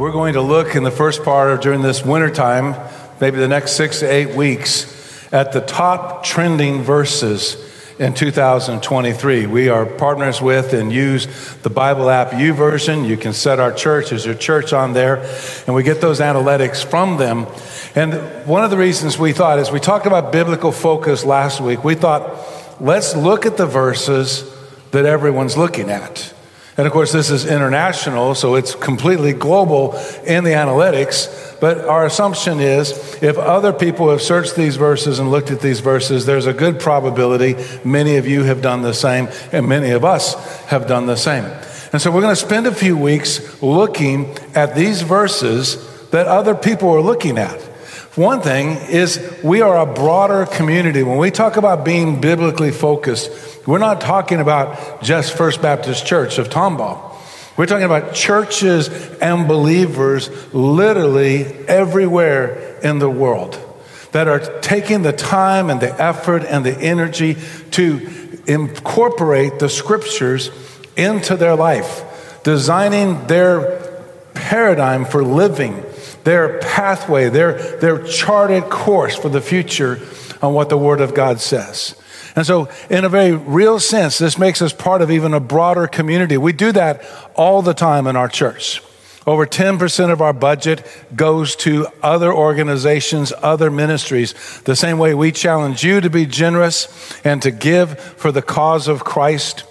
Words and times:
We're 0.00 0.12
going 0.12 0.32
to 0.32 0.40
look 0.40 0.76
in 0.76 0.82
the 0.82 0.90
first 0.90 1.24
part 1.24 1.50
of 1.50 1.60
during 1.60 1.82
this 1.82 2.02
wintertime, 2.02 2.74
maybe 3.20 3.36
the 3.36 3.48
next 3.48 3.72
six 3.72 4.00
to 4.00 4.10
eight 4.10 4.34
weeks, 4.34 5.30
at 5.30 5.52
the 5.52 5.60
top 5.60 6.24
trending 6.24 6.82
verses 6.82 7.54
in 7.98 8.14
2023. 8.14 9.44
We 9.44 9.68
are 9.68 9.84
partners 9.84 10.40
with 10.40 10.72
and 10.72 10.90
use 10.90 11.26
the 11.56 11.68
Bible 11.68 12.08
app 12.08 12.30
YouVersion. 12.30 13.06
You 13.06 13.18
can 13.18 13.34
set 13.34 13.60
our 13.60 13.72
church 13.72 14.10
as 14.10 14.24
your 14.24 14.34
church 14.34 14.72
on 14.72 14.94
there, 14.94 15.16
and 15.66 15.74
we 15.74 15.82
get 15.82 16.00
those 16.00 16.20
analytics 16.20 16.82
from 16.82 17.18
them. 17.18 17.46
And 17.94 18.14
one 18.46 18.64
of 18.64 18.70
the 18.70 18.78
reasons 18.78 19.18
we 19.18 19.34
thought, 19.34 19.58
as 19.58 19.70
we 19.70 19.80
talked 19.80 20.06
about 20.06 20.32
biblical 20.32 20.72
focus 20.72 21.26
last 21.26 21.60
week, 21.60 21.84
we 21.84 21.94
thought, 21.94 22.80
let's 22.80 23.14
look 23.14 23.44
at 23.44 23.58
the 23.58 23.66
verses 23.66 24.50
that 24.92 25.04
everyone's 25.04 25.58
looking 25.58 25.90
at. 25.90 26.32
And 26.80 26.86
of 26.86 26.94
course, 26.94 27.12
this 27.12 27.28
is 27.28 27.44
international, 27.44 28.34
so 28.34 28.54
it's 28.54 28.74
completely 28.74 29.34
global 29.34 29.92
in 30.24 30.44
the 30.44 30.52
analytics. 30.52 31.60
But 31.60 31.80
our 31.80 32.06
assumption 32.06 32.58
is 32.58 33.22
if 33.22 33.36
other 33.36 33.74
people 33.74 34.08
have 34.08 34.22
searched 34.22 34.56
these 34.56 34.76
verses 34.76 35.18
and 35.18 35.30
looked 35.30 35.50
at 35.50 35.60
these 35.60 35.80
verses, 35.80 36.24
there's 36.24 36.46
a 36.46 36.54
good 36.54 36.80
probability 36.80 37.54
many 37.84 38.16
of 38.16 38.26
you 38.26 38.44
have 38.44 38.62
done 38.62 38.80
the 38.80 38.94
same, 38.94 39.28
and 39.52 39.68
many 39.68 39.90
of 39.90 40.06
us 40.06 40.32
have 40.68 40.86
done 40.86 41.04
the 41.04 41.16
same. 41.16 41.44
And 41.92 42.00
so 42.00 42.10
we're 42.10 42.22
going 42.22 42.34
to 42.34 42.40
spend 42.40 42.66
a 42.66 42.74
few 42.74 42.96
weeks 42.96 43.62
looking 43.62 44.34
at 44.54 44.74
these 44.74 45.02
verses 45.02 46.08
that 46.12 46.28
other 46.28 46.54
people 46.54 46.88
are 46.88 47.02
looking 47.02 47.36
at. 47.36 47.69
One 48.16 48.40
thing 48.40 48.70
is 48.90 49.38
we 49.44 49.60
are 49.62 49.78
a 49.78 49.86
broader 49.86 50.44
community. 50.44 51.04
When 51.04 51.18
we 51.18 51.30
talk 51.30 51.56
about 51.56 51.84
being 51.84 52.20
biblically 52.20 52.72
focused, 52.72 53.30
we're 53.68 53.78
not 53.78 54.00
talking 54.00 54.40
about 54.40 55.00
just 55.00 55.36
First 55.36 55.62
Baptist 55.62 56.04
Church 56.06 56.38
of 56.38 56.48
Tomball. 56.48 57.14
We're 57.56 57.66
talking 57.66 57.84
about 57.84 58.14
churches 58.14 58.88
and 59.18 59.46
believers 59.46 60.28
literally 60.52 61.44
everywhere 61.68 62.80
in 62.82 62.98
the 62.98 63.08
world 63.08 63.58
that 64.10 64.26
are 64.26 64.40
taking 64.60 65.02
the 65.02 65.12
time 65.12 65.70
and 65.70 65.80
the 65.80 66.02
effort 66.02 66.42
and 66.44 66.66
the 66.66 66.76
energy 66.76 67.36
to 67.72 68.40
incorporate 68.48 69.60
the 69.60 69.68
scriptures 69.68 70.50
into 70.96 71.36
their 71.36 71.54
life, 71.54 72.40
designing 72.42 73.28
their 73.28 74.00
paradigm 74.34 75.04
for 75.04 75.22
living, 75.22 75.84
their 76.24 76.58
pathway, 76.58 77.28
their, 77.28 77.54
their 77.78 78.02
charted 78.04 78.64
course 78.64 79.16
for 79.16 79.28
the 79.28 79.40
future 79.40 80.00
on 80.42 80.54
what 80.54 80.68
the 80.68 80.78
Word 80.78 81.00
of 81.00 81.14
God 81.14 81.40
says. 81.40 81.94
And 82.36 82.46
so, 82.46 82.68
in 82.88 83.04
a 83.04 83.08
very 83.08 83.32
real 83.32 83.80
sense, 83.80 84.18
this 84.18 84.38
makes 84.38 84.62
us 84.62 84.72
part 84.72 85.02
of 85.02 85.10
even 85.10 85.34
a 85.34 85.40
broader 85.40 85.86
community. 85.86 86.36
We 86.36 86.52
do 86.52 86.72
that 86.72 87.04
all 87.34 87.60
the 87.62 87.74
time 87.74 88.06
in 88.06 88.16
our 88.16 88.28
church. 88.28 88.82
Over 89.26 89.46
10% 89.46 90.10
of 90.10 90.22
our 90.22 90.32
budget 90.32 90.84
goes 91.14 91.54
to 91.56 91.88
other 92.02 92.32
organizations, 92.32 93.32
other 93.42 93.70
ministries, 93.70 94.60
the 94.62 94.74
same 94.74 94.98
way 94.98 95.14
we 95.14 95.30
challenge 95.30 95.84
you 95.84 96.00
to 96.00 96.08
be 96.08 96.24
generous 96.24 96.88
and 97.24 97.42
to 97.42 97.50
give 97.50 97.98
for 97.98 98.32
the 98.32 98.42
cause 98.42 98.88
of 98.88 99.04
Christ 99.04 99.64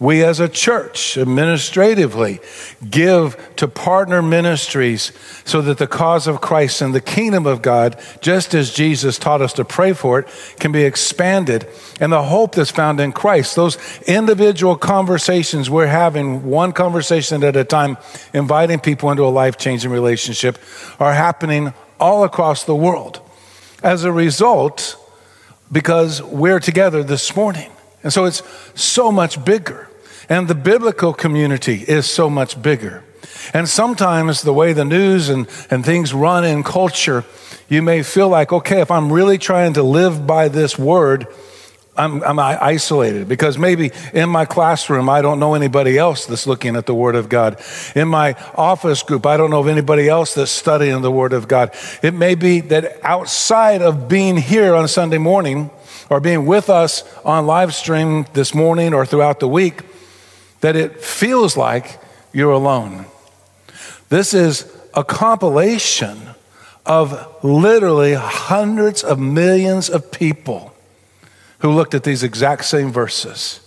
we 0.00 0.24
as 0.24 0.40
a 0.40 0.48
church 0.48 1.16
administratively 1.16 2.40
give 2.88 3.38
to 3.56 3.68
partner 3.68 4.20
ministries 4.20 5.12
so 5.44 5.62
that 5.62 5.78
the 5.78 5.86
cause 5.86 6.26
of 6.26 6.40
Christ 6.40 6.82
and 6.82 6.92
the 6.92 7.00
kingdom 7.00 7.46
of 7.46 7.62
God, 7.62 8.00
just 8.20 8.54
as 8.54 8.72
Jesus 8.72 9.18
taught 9.18 9.40
us 9.40 9.52
to 9.52 9.64
pray 9.64 9.92
for 9.92 10.18
it, 10.18 10.28
can 10.58 10.72
be 10.72 10.82
expanded. 10.82 11.68
And 12.00 12.12
the 12.12 12.24
hope 12.24 12.56
that's 12.56 12.72
found 12.72 12.98
in 12.98 13.12
Christ, 13.12 13.54
those 13.54 13.78
individual 14.02 14.76
conversations 14.76 15.70
we're 15.70 15.86
having, 15.86 16.44
one 16.44 16.72
conversation 16.72 17.44
at 17.44 17.54
a 17.54 17.64
time, 17.64 17.96
inviting 18.32 18.80
people 18.80 19.12
into 19.12 19.24
a 19.24 19.30
life 19.30 19.56
changing 19.58 19.92
relationship, 19.92 20.58
are 20.98 21.14
happening 21.14 21.72
all 22.00 22.24
across 22.24 22.64
the 22.64 22.74
world. 22.74 23.20
As 23.80 24.02
a 24.02 24.10
result, 24.10 24.96
because 25.70 26.20
we're 26.20 26.60
together 26.60 27.04
this 27.04 27.36
morning. 27.36 27.70
And 28.04 28.12
so 28.12 28.26
it's 28.26 28.42
so 28.80 29.10
much 29.10 29.44
bigger. 29.44 29.88
And 30.28 30.46
the 30.46 30.54
biblical 30.54 31.12
community 31.12 31.84
is 31.88 32.06
so 32.06 32.30
much 32.30 32.62
bigger. 32.62 33.02
And 33.52 33.68
sometimes 33.68 34.42
the 34.42 34.52
way 34.52 34.72
the 34.72 34.84
news 34.84 35.28
and, 35.28 35.48
and 35.70 35.84
things 35.84 36.14
run 36.14 36.44
in 36.44 36.62
culture, 36.62 37.24
you 37.68 37.82
may 37.82 38.02
feel 38.02 38.28
like, 38.28 38.52
okay, 38.52 38.80
if 38.80 38.90
I'm 38.90 39.12
really 39.12 39.38
trying 39.38 39.72
to 39.74 39.82
live 39.82 40.26
by 40.26 40.48
this 40.48 40.78
word, 40.78 41.26
I'm, 41.96 42.22
I'm 42.24 42.38
isolated 42.40 43.28
because 43.28 43.56
maybe 43.56 43.92
in 44.12 44.28
my 44.28 44.46
classroom, 44.46 45.08
I 45.08 45.22
don't 45.22 45.38
know 45.38 45.54
anybody 45.54 45.96
else 45.96 46.26
that's 46.26 46.46
looking 46.46 46.74
at 46.74 46.86
the 46.86 46.94
Word 46.94 47.14
of 47.14 47.28
God. 47.28 47.60
In 47.94 48.08
my 48.08 48.32
office 48.56 49.02
group, 49.04 49.26
I 49.26 49.36
don't 49.36 49.50
know 49.50 49.60
of 49.60 49.68
anybody 49.68 50.08
else 50.08 50.34
that's 50.34 50.50
studying 50.50 51.02
the 51.02 51.10
Word 51.12 51.32
of 51.32 51.46
God. 51.46 51.72
It 52.02 52.12
may 52.12 52.34
be 52.34 52.60
that 52.62 52.98
outside 53.04 53.80
of 53.80 54.08
being 54.08 54.36
here 54.36 54.74
on 54.74 54.88
Sunday 54.88 55.18
morning, 55.18 55.70
or 56.10 56.20
being 56.20 56.46
with 56.46 56.68
us 56.68 57.02
on 57.24 57.46
live 57.46 57.74
stream 57.74 58.26
this 58.32 58.54
morning 58.54 58.94
or 58.94 59.06
throughout 59.06 59.40
the 59.40 59.48
week, 59.48 59.82
that 60.60 60.76
it 60.76 61.02
feels 61.02 61.56
like 61.56 61.98
you're 62.32 62.52
alone. 62.52 63.06
This 64.08 64.34
is 64.34 64.70
a 64.94 65.04
compilation 65.04 66.18
of 66.86 67.44
literally 67.44 68.14
hundreds 68.14 69.02
of 69.02 69.18
millions 69.18 69.88
of 69.88 70.10
people 70.10 70.74
who 71.60 71.70
looked 71.70 71.94
at 71.94 72.04
these 72.04 72.22
exact 72.22 72.64
same 72.64 72.92
verses. 72.92 73.60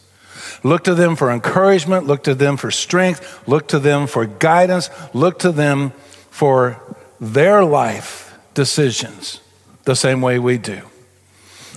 Look 0.63 0.83
to 0.85 0.95
them 0.95 1.15
for 1.15 1.31
encouragement, 1.31 2.05
look 2.05 2.23
to 2.23 2.35
them 2.35 2.57
for 2.57 2.71
strength, 2.71 3.47
look 3.47 3.67
to 3.69 3.79
them 3.79 4.07
for 4.07 4.25
guidance, 4.25 4.89
look 5.13 5.39
to 5.39 5.51
them 5.51 5.91
for 6.29 6.81
their 7.19 7.63
life 7.63 8.37
decisions 8.53 9.41
the 9.85 9.95
same 9.95 10.21
way 10.21 10.39
we 10.39 10.57
do. 10.57 10.81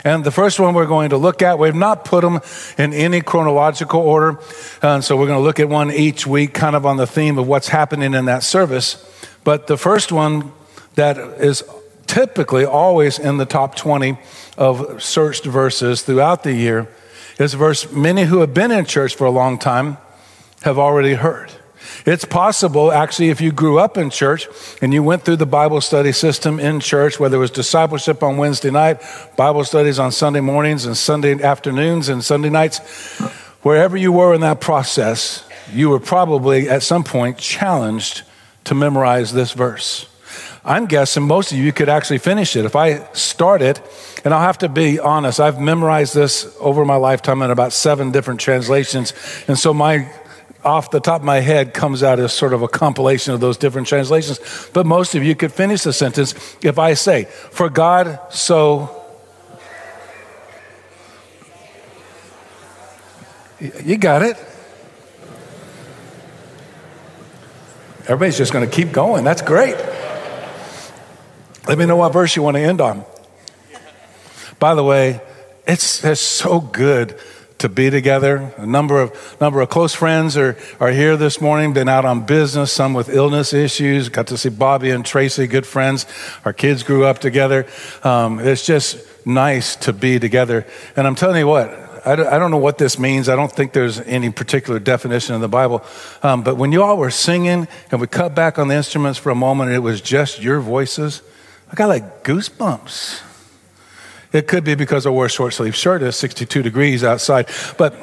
And 0.04 0.24
the 0.24 0.30
first 0.30 0.58
one 0.58 0.74
we're 0.74 0.86
going 0.86 1.10
to 1.10 1.16
look 1.16 1.42
at, 1.42 1.58
we've 1.58 1.74
not 1.74 2.04
put 2.04 2.22
them 2.22 2.40
in 2.78 2.92
any 2.92 3.20
chronological 3.20 4.00
order. 4.00 4.38
And 4.82 5.04
so 5.04 5.16
we're 5.16 5.26
going 5.26 5.38
to 5.38 5.44
look 5.44 5.60
at 5.60 5.68
one 5.68 5.90
each 5.90 6.26
week, 6.26 6.54
kind 6.54 6.74
of 6.74 6.86
on 6.86 6.96
the 6.96 7.06
theme 7.06 7.38
of 7.38 7.46
what's 7.46 7.68
happening 7.68 8.14
in 8.14 8.24
that 8.26 8.42
service. 8.42 9.04
But 9.44 9.66
the 9.66 9.76
first 9.76 10.12
one 10.12 10.52
that 10.94 11.18
is 11.18 11.62
typically 12.06 12.64
always 12.64 13.18
in 13.18 13.36
the 13.36 13.46
top 13.46 13.76
20 13.76 14.18
of 14.58 15.02
searched 15.02 15.44
verses 15.44 16.02
throughout 16.02 16.42
the 16.42 16.52
year 16.52 16.88
is 17.38 17.54
a 17.54 17.56
verse 17.56 17.90
many 17.92 18.24
who 18.24 18.40
have 18.40 18.52
been 18.52 18.70
in 18.70 18.84
church 18.84 19.14
for 19.14 19.26
a 19.26 19.30
long 19.30 19.58
time 19.58 19.96
have 20.62 20.78
already 20.78 21.14
heard. 21.14 21.52
It's 22.06 22.24
possible, 22.24 22.92
actually, 22.92 23.28
if 23.28 23.40
you 23.40 23.52
grew 23.52 23.78
up 23.78 23.98
in 23.98 24.10
church 24.10 24.48
and 24.80 24.92
you 24.92 25.02
went 25.02 25.24
through 25.24 25.36
the 25.36 25.46
Bible 25.46 25.80
study 25.80 26.12
system 26.12 26.58
in 26.58 26.80
church, 26.80 27.20
whether 27.20 27.36
it 27.36 27.40
was 27.40 27.50
discipleship 27.50 28.22
on 28.22 28.36
Wednesday 28.36 28.70
night, 28.70 29.02
Bible 29.36 29.64
studies 29.64 29.98
on 29.98 30.10
Sunday 30.12 30.40
mornings 30.40 30.86
and 30.86 30.96
Sunday 30.96 31.42
afternoons 31.42 32.08
and 32.08 32.24
Sunday 32.24 32.50
nights, 32.50 32.78
wherever 33.62 33.96
you 33.96 34.12
were 34.12 34.34
in 34.34 34.40
that 34.40 34.60
process, 34.60 35.46
you 35.72 35.90
were 35.90 36.00
probably 36.00 36.68
at 36.68 36.82
some 36.82 37.04
point 37.04 37.38
challenged 37.38 38.22
to 38.64 38.74
memorize 38.74 39.32
this 39.32 39.52
verse. 39.52 40.06
I'm 40.64 40.86
guessing 40.86 41.22
most 41.22 41.52
of 41.52 41.58
you 41.58 41.72
could 41.72 41.88
actually 41.88 42.18
finish 42.18 42.54
it. 42.54 42.64
If 42.64 42.76
I 42.76 43.10
start 43.12 43.62
it, 43.62 43.80
and 44.24 44.34
I'll 44.34 44.40
have 44.40 44.58
to 44.58 44.68
be 44.68 44.98
honest, 44.98 45.40
I've 45.40 45.58
memorized 45.58 46.14
this 46.14 46.54
over 46.60 46.84
my 46.84 46.96
lifetime 46.96 47.40
in 47.42 47.50
about 47.50 47.72
seven 47.72 48.10
different 48.10 48.40
translations. 48.40 49.14
And 49.48 49.58
so 49.58 49.72
my 49.72 50.10
off 50.64 50.90
the 50.90 51.00
top 51.00 51.22
of 51.22 51.24
my 51.24 51.40
head 51.40 51.74
comes 51.74 52.02
out 52.02 52.18
as 52.18 52.32
sort 52.32 52.52
of 52.52 52.62
a 52.62 52.68
compilation 52.68 53.32
of 53.32 53.40
those 53.40 53.56
different 53.56 53.88
translations. 53.88 54.40
But 54.72 54.86
most 54.86 55.14
of 55.14 55.24
you 55.24 55.34
could 55.34 55.52
finish 55.52 55.82
the 55.82 55.92
sentence 55.92 56.34
if 56.62 56.78
I 56.78 56.94
say, 56.94 57.24
For 57.24 57.68
God 57.68 58.18
so. 58.30 58.96
You 63.84 63.98
got 63.98 64.22
it. 64.22 64.36
Everybody's 68.04 68.38
just 68.38 68.52
going 68.52 68.68
to 68.68 68.74
keep 68.74 68.90
going. 68.90 69.22
That's 69.22 69.42
great. 69.42 69.76
Let 71.68 71.78
me 71.78 71.84
know 71.84 71.96
what 71.96 72.12
verse 72.12 72.34
you 72.34 72.42
want 72.42 72.56
to 72.56 72.60
end 72.62 72.80
on. 72.80 73.04
By 74.58 74.74
the 74.74 74.82
way, 74.82 75.20
it's, 75.66 76.02
it's 76.04 76.20
so 76.20 76.60
good 76.60 77.18
to 77.60 77.68
be 77.68 77.90
together. 77.90 78.52
A 78.56 78.66
number 78.66 79.00
of 79.00 79.40
number 79.40 79.60
of 79.60 79.68
close 79.68 79.94
friends 79.94 80.36
are, 80.36 80.56
are 80.80 80.90
here 80.90 81.16
this 81.16 81.40
morning, 81.40 81.72
been 81.72 81.88
out 81.88 82.04
on 82.04 82.26
business, 82.26 82.72
some 82.72 82.94
with 82.94 83.08
illness 83.08 83.52
issues. 83.52 84.08
Got 84.08 84.26
to 84.28 84.38
see 84.38 84.48
Bobby 84.48 84.90
and 84.90 85.04
Tracy, 85.04 85.46
good 85.46 85.66
friends. 85.66 86.06
Our 86.44 86.52
kids 86.52 86.82
grew 86.82 87.04
up 87.04 87.18
together. 87.18 87.66
Um, 88.02 88.40
it's 88.40 88.66
just 88.66 88.98
nice 89.26 89.76
to 89.76 89.92
be 89.92 90.18
together. 90.18 90.66
And 90.96 91.06
I'm 91.06 91.14
telling 91.14 91.38
you 91.38 91.46
what, 91.46 91.70
I 92.04 92.16
don't 92.16 92.50
know 92.50 92.56
what 92.56 92.78
this 92.78 92.98
means. 92.98 93.28
I 93.28 93.36
don't 93.36 93.52
think 93.52 93.72
there's 93.72 94.00
any 94.00 94.30
particular 94.30 94.78
definition 94.78 95.34
in 95.34 95.42
the 95.42 95.48
Bible. 95.48 95.84
Um, 96.22 96.42
but 96.42 96.56
when 96.56 96.72
you 96.72 96.82
all 96.82 96.96
were 96.96 97.10
singing 97.10 97.68
and 97.90 98.00
we 98.00 98.06
cut 98.06 98.34
back 98.34 98.58
on 98.58 98.68
the 98.68 98.74
instruments 98.74 99.18
for 99.18 99.30
a 99.30 99.34
moment 99.34 99.68
and 99.68 99.76
it 99.76 99.80
was 99.80 100.00
just 100.00 100.42
your 100.42 100.60
voices, 100.60 101.20
I 101.70 101.74
got 101.74 101.88
like 101.88 102.24
goosebumps. 102.24 103.29
It 104.32 104.46
could 104.46 104.64
be 104.64 104.74
because 104.74 105.06
I 105.06 105.10
wore 105.10 105.26
a 105.26 105.30
short 105.30 105.54
sleeve 105.54 105.74
shirt. 105.74 106.02
It's 106.02 106.16
62 106.16 106.62
degrees 106.62 107.02
outside. 107.02 107.48
But 107.76 107.94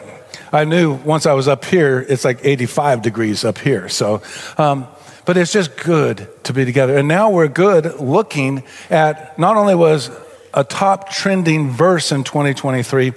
I 0.51 0.65
knew 0.65 0.93
once 0.93 1.25
I 1.25 1.33
was 1.33 1.47
up 1.47 1.65
here, 1.65 2.05
it's 2.07 2.25
like 2.25 2.39
85 2.43 3.01
degrees 3.01 3.45
up 3.45 3.57
here. 3.57 3.89
So, 3.89 4.21
um, 4.57 4.87
But 5.25 5.37
it's 5.37 5.51
just 5.51 5.75
good 5.77 6.27
to 6.45 6.53
be 6.53 6.63
together. 6.65 6.97
And 6.97 7.07
now 7.07 7.29
we're 7.29 7.49
good 7.49 7.99
looking 7.99 8.63
at 8.89 9.37
not 9.37 9.57
only 9.57 9.75
was 9.75 10.09
a 10.53 10.63
top 10.63 11.09
trending 11.09 11.69
verse 11.69 12.11
in 12.11 12.23
2023, 12.23 13.13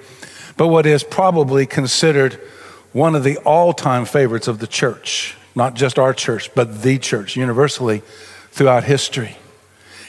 but 0.56 0.68
what 0.68 0.86
is 0.86 1.04
probably 1.04 1.66
considered 1.66 2.34
one 2.92 3.14
of 3.14 3.22
the 3.22 3.38
all 3.38 3.72
time 3.72 4.04
favorites 4.04 4.48
of 4.48 4.58
the 4.58 4.66
church, 4.66 5.36
not 5.54 5.74
just 5.74 5.98
our 5.98 6.12
church, 6.12 6.52
but 6.54 6.82
the 6.82 6.98
church 6.98 7.36
universally 7.36 8.02
throughout 8.50 8.84
history. 8.84 9.36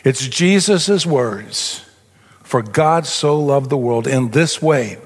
It's 0.03 0.27
Jesus' 0.27 1.06
words 1.06 1.86
For 2.51 2.62
God 2.62 3.07
so 3.07 3.39
loved 3.39 3.69
the 3.69 3.77
world 3.77 4.07
in 4.07 4.31
this 4.31 4.62
way, 4.62 4.98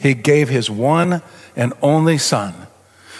he 0.00 0.14
gave 0.14 0.48
his 0.48 0.70
one 0.70 1.20
and 1.54 1.74
only 1.82 2.16
Son, 2.16 2.54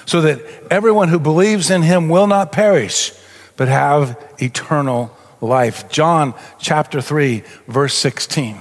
so 0.07 0.23
that 0.23 0.41
everyone 0.71 1.09
who 1.09 1.19
believes 1.19 1.69
in 1.69 1.83
him 1.83 2.09
will 2.09 2.27
not 2.27 2.51
perish, 2.51 3.13
but 3.59 3.69
have 3.69 4.19
eternal 4.39 5.15
life. 5.43 5.91
John 5.91 6.33
chapter 6.59 7.03
3, 7.03 7.43
verse 7.67 7.93
16. 7.93 8.59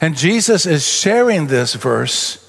And 0.00 0.16
Jesus 0.16 0.66
is 0.66 0.86
sharing 0.86 1.48
this 1.48 1.74
verse 1.74 2.48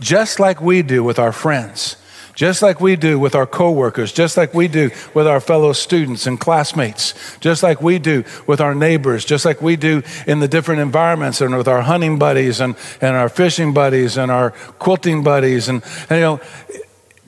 just 0.00 0.40
like 0.40 0.60
we 0.60 0.82
do 0.82 1.04
with 1.04 1.20
our 1.20 1.30
friends, 1.30 1.98
just 2.34 2.62
like 2.62 2.80
we 2.80 2.96
do 2.96 3.18
with 3.18 3.34
our 3.34 3.46
coworkers, 3.46 4.12
just 4.12 4.36
like 4.36 4.54
we 4.54 4.68
do 4.68 4.90
with 5.14 5.26
our 5.26 5.40
fellow 5.40 5.72
students 5.72 6.26
and 6.26 6.40
classmates, 6.40 7.14
just 7.40 7.62
like 7.62 7.82
we 7.82 7.98
do 7.98 8.24
with 8.46 8.60
our 8.60 8.74
neighbors, 8.74 9.24
just 9.24 9.44
like 9.44 9.60
we 9.60 9.76
do 9.76 10.02
in 10.26 10.40
the 10.40 10.48
different 10.48 10.80
environments 10.80 11.40
and 11.40 11.56
with 11.56 11.68
our 11.68 11.82
hunting 11.82 12.18
buddies 12.18 12.60
and, 12.60 12.74
and 13.00 13.16
our 13.16 13.28
fishing 13.28 13.74
buddies 13.74 14.16
and 14.16 14.30
our 14.30 14.50
quilting 14.78 15.22
buddies. 15.22 15.68
And, 15.68 15.82
and 16.08 16.18
you 16.18 16.20
know, 16.20 16.40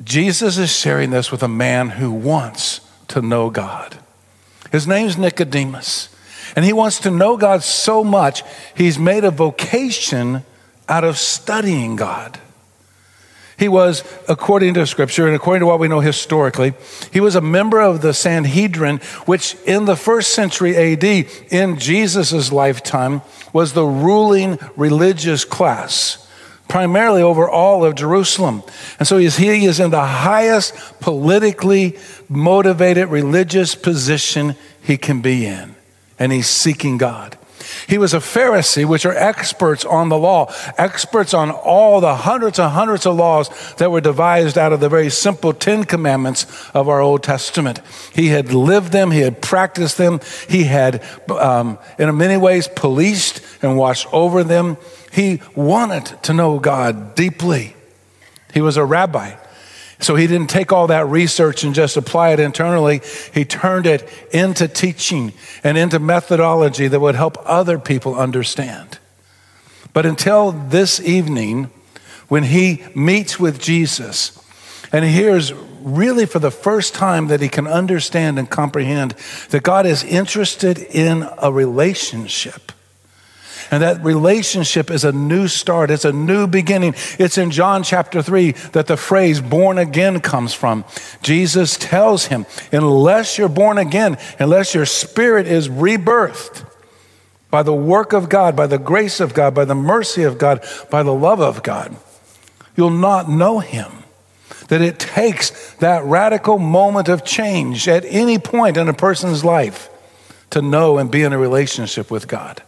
Jesus 0.02 0.58
is 0.58 0.74
sharing 0.74 1.10
this 1.10 1.30
with 1.30 1.42
a 1.42 1.48
man 1.48 1.90
who 1.90 2.10
wants 2.10 2.80
to 3.08 3.20
know 3.20 3.50
God. 3.50 3.98
His 4.72 4.86
name's 4.86 5.16
Nicodemus. 5.18 6.08
And 6.56 6.64
he 6.64 6.72
wants 6.72 7.00
to 7.00 7.10
know 7.10 7.36
God 7.36 7.62
so 7.62 8.04
much, 8.04 8.42
he's 8.76 8.98
made 8.98 9.24
a 9.24 9.30
vocation 9.30 10.44
out 10.88 11.04
of 11.04 11.18
studying 11.18 11.96
God. 11.96 12.38
He 13.56 13.68
was, 13.68 14.02
according 14.28 14.74
to 14.74 14.86
scripture 14.86 15.26
and 15.26 15.36
according 15.36 15.60
to 15.60 15.66
what 15.66 15.78
we 15.78 15.88
know 15.88 16.00
historically, 16.00 16.74
he 17.12 17.20
was 17.20 17.36
a 17.36 17.40
member 17.40 17.80
of 17.80 18.00
the 18.00 18.12
Sanhedrin, 18.12 18.98
which 19.26 19.54
in 19.64 19.84
the 19.84 19.96
first 19.96 20.32
century 20.32 20.76
AD, 20.76 21.04
in 21.50 21.78
Jesus' 21.78 22.50
lifetime, 22.50 23.22
was 23.52 23.72
the 23.72 23.86
ruling 23.86 24.58
religious 24.76 25.44
class 25.44 26.20
primarily 26.68 27.22
over 27.22 27.48
all 27.48 27.84
of 27.84 27.94
Jerusalem. 27.94 28.62
And 28.98 29.06
so 29.06 29.18
he 29.18 29.26
is, 29.26 29.36
he 29.36 29.64
is 29.66 29.78
in 29.80 29.90
the 29.90 30.04
highest 30.04 30.74
politically 31.00 31.98
motivated 32.28 33.08
religious 33.08 33.74
position 33.74 34.56
he 34.82 34.96
can 34.96 35.20
be 35.20 35.46
in. 35.46 35.76
And 36.18 36.32
he's 36.32 36.48
seeking 36.48 36.98
God. 36.98 37.38
He 37.86 37.98
was 37.98 38.14
a 38.14 38.18
Pharisee, 38.18 38.84
which 38.84 39.06
are 39.06 39.16
experts 39.16 39.84
on 39.84 40.08
the 40.08 40.18
law, 40.18 40.52
experts 40.78 41.34
on 41.34 41.50
all 41.50 42.00
the 42.00 42.14
hundreds 42.14 42.58
and 42.58 42.72
hundreds 42.72 43.06
of 43.06 43.16
laws 43.16 43.74
that 43.74 43.90
were 43.90 44.00
devised 44.00 44.58
out 44.58 44.72
of 44.72 44.80
the 44.80 44.88
very 44.88 45.10
simple 45.10 45.52
Ten 45.52 45.84
Commandments 45.84 46.46
of 46.74 46.88
our 46.88 47.00
Old 47.00 47.22
Testament. 47.22 47.80
He 48.14 48.28
had 48.28 48.52
lived 48.52 48.92
them, 48.92 49.10
he 49.10 49.20
had 49.20 49.40
practiced 49.40 49.98
them, 49.98 50.20
he 50.48 50.64
had, 50.64 51.02
um, 51.30 51.78
in 51.98 52.16
many 52.16 52.36
ways, 52.36 52.68
policed 52.68 53.40
and 53.62 53.76
watched 53.76 54.06
over 54.12 54.44
them. 54.44 54.76
He 55.12 55.40
wanted 55.54 56.06
to 56.24 56.32
know 56.32 56.58
God 56.58 57.14
deeply. 57.14 57.76
He 58.52 58.60
was 58.60 58.76
a 58.76 58.84
rabbi. 58.84 59.34
So 60.04 60.16
he 60.16 60.26
didn't 60.26 60.50
take 60.50 60.70
all 60.70 60.88
that 60.88 61.06
research 61.06 61.64
and 61.64 61.74
just 61.74 61.96
apply 61.96 62.32
it 62.32 62.38
internally. 62.38 63.00
He 63.32 63.46
turned 63.46 63.86
it 63.86 64.06
into 64.32 64.68
teaching 64.68 65.32
and 65.64 65.78
into 65.78 65.98
methodology 65.98 66.88
that 66.88 67.00
would 67.00 67.14
help 67.14 67.38
other 67.46 67.78
people 67.78 68.14
understand. 68.14 68.98
But 69.94 70.04
until 70.04 70.52
this 70.52 71.00
evening, 71.00 71.70
when 72.28 72.42
he 72.42 72.84
meets 72.94 73.40
with 73.40 73.58
Jesus 73.58 74.38
and 74.92 75.06
hears 75.06 75.54
really 75.80 76.26
for 76.26 76.38
the 76.38 76.50
first 76.50 76.92
time 76.94 77.28
that 77.28 77.40
he 77.40 77.48
can 77.48 77.66
understand 77.66 78.38
and 78.38 78.50
comprehend 78.50 79.12
that 79.48 79.62
God 79.62 79.86
is 79.86 80.04
interested 80.04 80.76
in 80.78 81.26
a 81.38 81.50
relationship 81.50 82.72
and 83.74 83.82
that 83.82 84.04
relationship 84.04 84.88
is 84.88 85.02
a 85.02 85.10
new 85.10 85.48
start, 85.48 85.90
it's 85.90 86.04
a 86.04 86.12
new 86.12 86.46
beginning. 86.46 86.94
It's 87.18 87.38
in 87.38 87.50
John 87.50 87.82
chapter 87.82 88.22
3 88.22 88.52
that 88.70 88.86
the 88.86 88.96
phrase 88.96 89.40
born 89.40 89.78
again 89.78 90.20
comes 90.20 90.54
from. 90.54 90.84
Jesus 91.22 91.76
tells 91.76 92.26
him, 92.26 92.46
unless 92.70 93.36
you're 93.36 93.48
born 93.48 93.78
again, 93.78 94.16
unless 94.38 94.76
your 94.76 94.86
spirit 94.86 95.48
is 95.48 95.68
rebirthed 95.68 96.64
by 97.50 97.64
the 97.64 97.74
work 97.74 98.12
of 98.12 98.28
God, 98.28 98.54
by 98.54 98.68
the 98.68 98.78
grace 98.78 99.18
of 99.18 99.34
God, 99.34 99.56
by 99.56 99.64
the 99.64 99.74
mercy 99.74 100.22
of 100.22 100.38
God, 100.38 100.64
by 100.88 101.02
the 101.02 101.12
love 101.12 101.40
of 101.40 101.64
God, 101.64 101.96
you'll 102.76 102.90
not 102.90 103.28
know 103.28 103.58
him 103.58 103.90
that 104.68 104.82
it 104.82 105.00
takes 105.00 105.72
that 105.78 106.04
radical 106.04 106.60
moment 106.60 107.08
of 107.08 107.24
change 107.24 107.88
at 107.88 108.04
any 108.04 108.38
point 108.38 108.76
in 108.76 108.88
a 108.88 108.94
person's 108.94 109.44
life 109.44 109.90
to 110.50 110.62
know 110.62 110.96
and 110.96 111.10
be 111.10 111.24
in 111.24 111.32
a 111.32 111.38
relationship 111.38 112.08
with 112.08 112.28
God. 112.28 112.62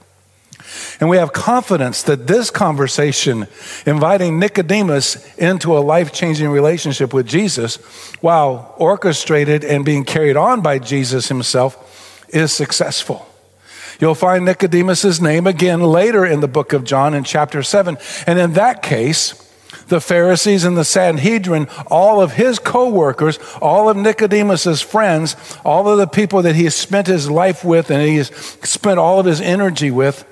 And 1.01 1.09
we 1.09 1.17
have 1.17 1.33
confidence 1.33 2.03
that 2.05 2.27
this 2.27 2.51
conversation, 2.51 3.47
inviting 3.85 4.39
Nicodemus 4.39 5.35
into 5.37 5.77
a 5.77 5.81
life 5.81 6.13
changing 6.13 6.49
relationship 6.49 7.13
with 7.13 7.27
Jesus, 7.27 7.77
while 8.21 8.75
orchestrated 8.79 9.65
and 9.65 9.85
being 9.85 10.05
carried 10.05 10.37
on 10.37 10.61
by 10.61 10.79
Jesus 10.79 11.29
himself, 11.29 12.27
is 12.31 12.53
successful. 12.53 13.29
You'll 14.01 14.15
find 14.15 14.45
Nicodemus's 14.45 15.21
name 15.21 15.47
again 15.47 15.81
later 15.81 16.27
in 16.27 16.41
the 16.41 16.49
book 16.49 16.73
of 16.73 16.85
John 16.85 17.15
in 17.15 17.25
chapter 17.25 17.63
7. 17.63 17.97
And 18.27 18.39
in 18.39 18.53
that 18.55 18.83
case, 18.83 19.43
the 19.89 20.01
Pharisees 20.01 20.65
and 20.65 20.77
the 20.77 20.85
Sanhedrin, 20.85 21.69
all 21.87 22.21
of 22.21 22.33
his 22.33 22.59
co-workers, 22.59 23.39
all 23.63 23.89
of 23.89 23.97
Nicodemus's 23.97 24.83
friends, 24.83 25.37
all 25.65 25.89
of 25.89 25.99
the 25.99 26.07
people 26.07 26.43
that 26.43 26.57
he 26.57 26.65
has 26.65 26.75
spent 26.75 27.07
his 27.07 27.31
life 27.31 27.65
with 27.65 27.91
and 27.91 28.03
he 28.03 28.17
has 28.17 28.29
spent 28.29 28.99
all 28.99 29.21
of 29.21 29.27
his 29.27 29.41
energy 29.41 29.91
with, 29.91 30.25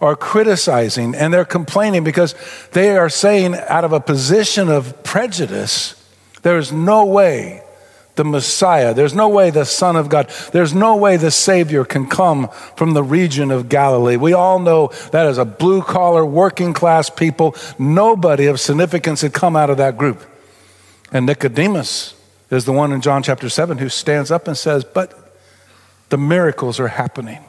are 0.00 0.16
criticizing 0.16 1.14
and 1.14 1.32
they're 1.32 1.44
complaining 1.44 2.04
because 2.04 2.34
they 2.72 2.96
are 2.96 3.08
saying, 3.08 3.54
out 3.54 3.84
of 3.84 3.92
a 3.92 4.00
position 4.00 4.68
of 4.68 5.02
prejudice, 5.02 5.94
there's 6.42 6.72
no 6.72 7.04
way 7.04 7.62
the 8.18 8.24
Messiah, 8.24 8.92
there's 8.92 9.14
no 9.14 9.28
way 9.28 9.50
the 9.50 9.64
Son 9.64 9.96
of 9.96 10.08
God, 10.08 10.28
there's 10.52 10.74
no 10.74 10.96
way 10.96 11.16
the 11.16 11.30
Savior 11.30 11.84
can 11.84 12.06
come 12.08 12.48
from 12.76 12.92
the 12.92 13.02
region 13.02 13.50
of 13.50 13.68
Galilee. 13.68 14.16
We 14.16 14.32
all 14.32 14.58
know 14.58 14.88
that 15.12 15.26
as 15.26 15.38
a 15.38 15.44
blue 15.44 15.82
collar, 15.82 16.26
working 16.26 16.72
class 16.72 17.08
people, 17.08 17.54
nobody 17.78 18.46
of 18.46 18.60
significance 18.60 19.22
had 19.22 19.32
come 19.32 19.54
out 19.54 19.70
of 19.70 19.76
that 19.76 19.96
group. 19.96 20.22
And 21.12 21.26
Nicodemus 21.26 22.14
is 22.50 22.64
the 22.64 22.72
one 22.72 22.92
in 22.92 23.00
John 23.00 23.22
chapter 23.22 23.48
7 23.48 23.78
who 23.78 23.88
stands 23.88 24.30
up 24.30 24.48
and 24.48 24.56
says, 24.56 24.84
But 24.84 25.14
the 26.08 26.18
miracles 26.18 26.80
are 26.80 26.88
happening. 26.88 27.44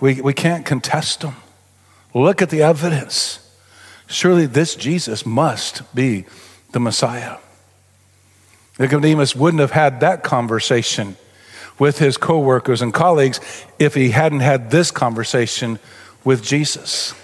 We, 0.00 0.20
we 0.20 0.32
can't 0.32 0.64
contest 0.64 1.20
them. 1.20 1.36
Look 2.14 2.42
at 2.42 2.50
the 2.50 2.62
evidence. 2.62 3.38
Surely 4.06 4.46
this 4.46 4.74
Jesus 4.74 5.24
must 5.24 5.94
be 5.94 6.24
the 6.72 6.80
Messiah. 6.80 7.36
Nicodemus 8.78 9.36
wouldn't 9.36 9.60
have 9.60 9.72
had 9.72 10.00
that 10.00 10.22
conversation 10.22 11.16
with 11.78 11.98
his 11.98 12.16
coworkers 12.16 12.82
and 12.82 12.92
colleagues 12.92 13.40
if 13.78 13.94
he 13.94 14.10
hadn't 14.10 14.40
had 14.40 14.70
this 14.70 14.90
conversation 14.90 15.78
with 16.24 16.42
Jesus. 16.42 17.14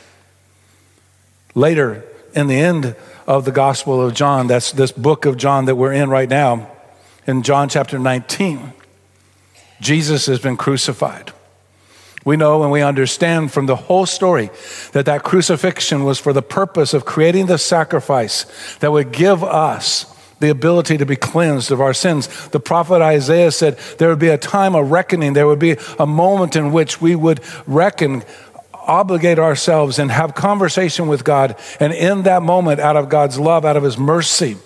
Later, 1.54 2.04
in 2.34 2.46
the 2.46 2.58
end 2.58 2.94
of 3.26 3.44
the 3.44 3.52
Gospel 3.52 4.04
of 4.04 4.14
John, 4.14 4.46
that's 4.46 4.72
this 4.72 4.92
book 4.92 5.24
of 5.24 5.36
John 5.36 5.64
that 5.64 5.76
we're 5.76 5.92
in 5.92 6.10
right 6.10 6.28
now, 6.28 6.70
in 7.26 7.42
John 7.42 7.68
chapter 7.68 7.98
19, 7.98 8.72
Jesus 9.80 10.26
has 10.26 10.38
been 10.38 10.56
crucified. 10.56 11.32
We 12.26 12.36
know 12.36 12.64
and 12.64 12.72
we 12.72 12.82
understand 12.82 13.52
from 13.52 13.66
the 13.66 13.76
whole 13.76 14.04
story 14.04 14.50
that 14.90 15.06
that 15.06 15.22
crucifixion 15.22 16.02
was 16.02 16.18
for 16.18 16.32
the 16.32 16.42
purpose 16.42 16.92
of 16.92 17.04
creating 17.04 17.46
the 17.46 17.56
sacrifice 17.56 18.46
that 18.80 18.90
would 18.90 19.12
give 19.12 19.44
us 19.44 20.12
the 20.40 20.50
ability 20.50 20.98
to 20.98 21.06
be 21.06 21.14
cleansed 21.14 21.70
of 21.70 21.80
our 21.80 21.94
sins. 21.94 22.48
The 22.48 22.58
prophet 22.58 23.00
Isaiah 23.00 23.52
said 23.52 23.78
there 23.98 24.08
would 24.08 24.18
be 24.18 24.28
a 24.28 24.36
time 24.36 24.74
of 24.74 24.90
reckoning, 24.90 25.34
there 25.34 25.46
would 25.46 25.60
be 25.60 25.76
a 26.00 26.06
moment 26.06 26.56
in 26.56 26.72
which 26.72 27.00
we 27.00 27.14
would 27.14 27.40
reckon 27.64 28.24
obligate 28.74 29.38
ourselves 29.38 29.96
and 29.96 30.10
have 30.10 30.34
conversation 30.34 31.06
with 31.06 31.22
God. 31.22 31.54
And 31.78 31.92
in 31.92 32.24
that 32.24 32.42
moment, 32.42 32.80
out 32.80 32.96
of 32.96 33.08
God's 33.08 33.38
love, 33.38 33.64
out 33.64 33.76
of 33.76 33.84
His 33.84 33.96
mercy, 33.96 34.56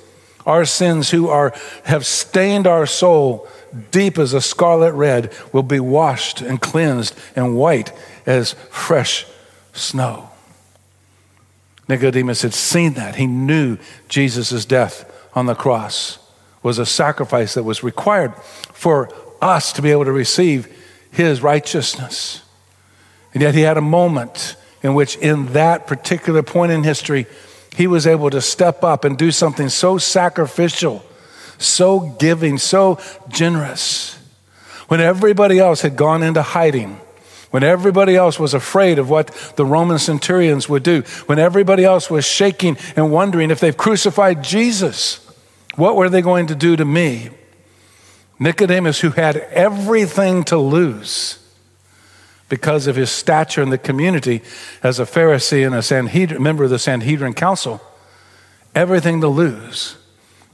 our 0.47 0.64
sins 0.64 1.11
who 1.11 1.29
are, 1.29 1.52
have 1.85 2.07
stained 2.07 2.67
our 2.67 2.87
soul 2.87 3.47
deep 3.90 4.18
as 4.18 4.32
a 4.32 4.40
scarlet 4.40 4.92
red, 4.92 5.32
will 5.52 5.62
be 5.62 5.80
washed 5.80 6.40
and 6.40 6.60
cleansed 6.60 7.14
and 7.36 7.56
white 7.56 7.92
as 8.26 8.52
fresh 8.70 9.26
snow. 9.72 10.30
Nicodemus 11.88 12.42
had 12.42 12.54
seen 12.54 12.94
that. 12.94 13.16
He 13.16 13.26
knew 13.26 13.78
Jesus' 14.08 14.64
death 14.64 15.10
on 15.34 15.46
the 15.46 15.54
cross 15.54 16.18
was 16.62 16.78
a 16.78 16.86
sacrifice 16.86 17.54
that 17.54 17.62
was 17.62 17.82
required 17.82 18.34
for 18.72 19.12
us 19.40 19.72
to 19.72 19.82
be 19.82 19.90
able 19.90 20.04
to 20.04 20.12
receive 20.12 20.68
his 21.10 21.42
righteousness. 21.42 22.42
And 23.32 23.42
yet 23.42 23.54
he 23.54 23.62
had 23.62 23.76
a 23.76 23.82
moment 23.82 24.56
in 24.82 24.94
which, 24.94 25.16
in 25.16 25.52
that 25.52 25.86
particular 25.86 26.42
point 26.42 26.72
in 26.72 26.84
history, 26.84 27.26
he 27.76 27.86
was 27.86 28.06
able 28.06 28.30
to 28.30 28.40
step 28.40 28.82
up 28.84 29.04
and 29.04 29.16
do 29.16 29.30
something 29.30 29.68
so 29.68 29.98
sacrificial, 29.98 31.04
so 31.61 32.00
giving, 32.19 32.59
so 32.59 32.99
generous. 33.29 34.19
When 34.88 35.00
everybody 35.00 35.59
else 35.59 35.83
had 35.83 35.97
gone 35.97 36.23
into 36.23 36.43
hiding, 36.43 37.00
when 37.50 37.62
everybody 37.62 38.17
else 38.17 38.38
was 38.38 38.55
afraid 38.55 38.99
of 38.99 39.11
what 39.11 39.29
the 39.57 39.64
Roman 39.64 39.99
centurions 39.99 40.69
would 40.69 40.83
do, 40.83 41.02
when 41.26 41.38
everybody 41.38 41.85
else 41.85 42.11
was 42.11 42.25
shaking 42.25 42.76
and 42.97 43.12
wondering 43.12 43.50
if 43.50 43.61
they've 43.61 43.76
crucified 43.76 44.43
Jesus, 44.43 45.26
what 45.75 45.97
were 45.97 46.09
they 46.09 46.23
going 46.23 46.47
to 46.49 46.55
do 46.55 46.76
to 46.76 46.85
me? 46.85 47.31
Nicodemus, 48.38 49.00
who 49.00 49.11
had 49.11 49.37
everything 49.37 50.45
to 50.45 50.57
lose 50.57 51.38
because 52.49 52.87
of 52.87 52.97
his 52.97 53.11
stature 53.11 53.62
in 53.62 53.71
the 53.71 53.79
community 53.79 54.43
as 54.83 54.99
a 54.99 55.05
Pharisee 55.05 55.64
and 55.64 55.75
a 55.75 55.83
Sanhedrin, 55.83 56.43
member 56.43 56.64
of 56.64 56.71
the 56.71 56.79
Sanhedrin 56.79 57.35
Council, 57.35 57.81
everything 58.75 59.21
to 59.21 59.29
lose, 59.29 59.97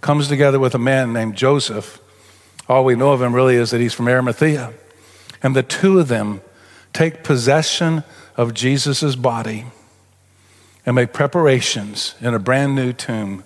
comes 0.07 0.29
together 0.29 0.61
with 0.61 0.73
a 0.73 0.79
man 0.79 1.13
named 1.13 1.35
Joseph. 1.35 2.01
All 2.69 2.85
we 2.85 2.95
know 2.95 3.11
of 3.11 3.21
him 3.21 3.35
really 3.35 3.57
is 3.57 3.73
that 3.73 3.81
he's 3.81 3.93
from 3.93 4.07
Arimathea. 4.07 4.73
And 5.43 5.57
the 5.57 5.65
two 5.65 5.99
of 5.99 6.07
them 6.07 6.43
take 6.93 7.25
possession 7.25 8.05
of 8.37 8.55
Jesus' 8.55 9.17
body 9.17 9.65
and 10.87 10.95
make 10.95 11.13
preparations 11.13 12.15
in 12.21 12.35
a 12.35 12.39
brand 12.39 12.77
new 12.77 12.93
tomb 12.93 13.43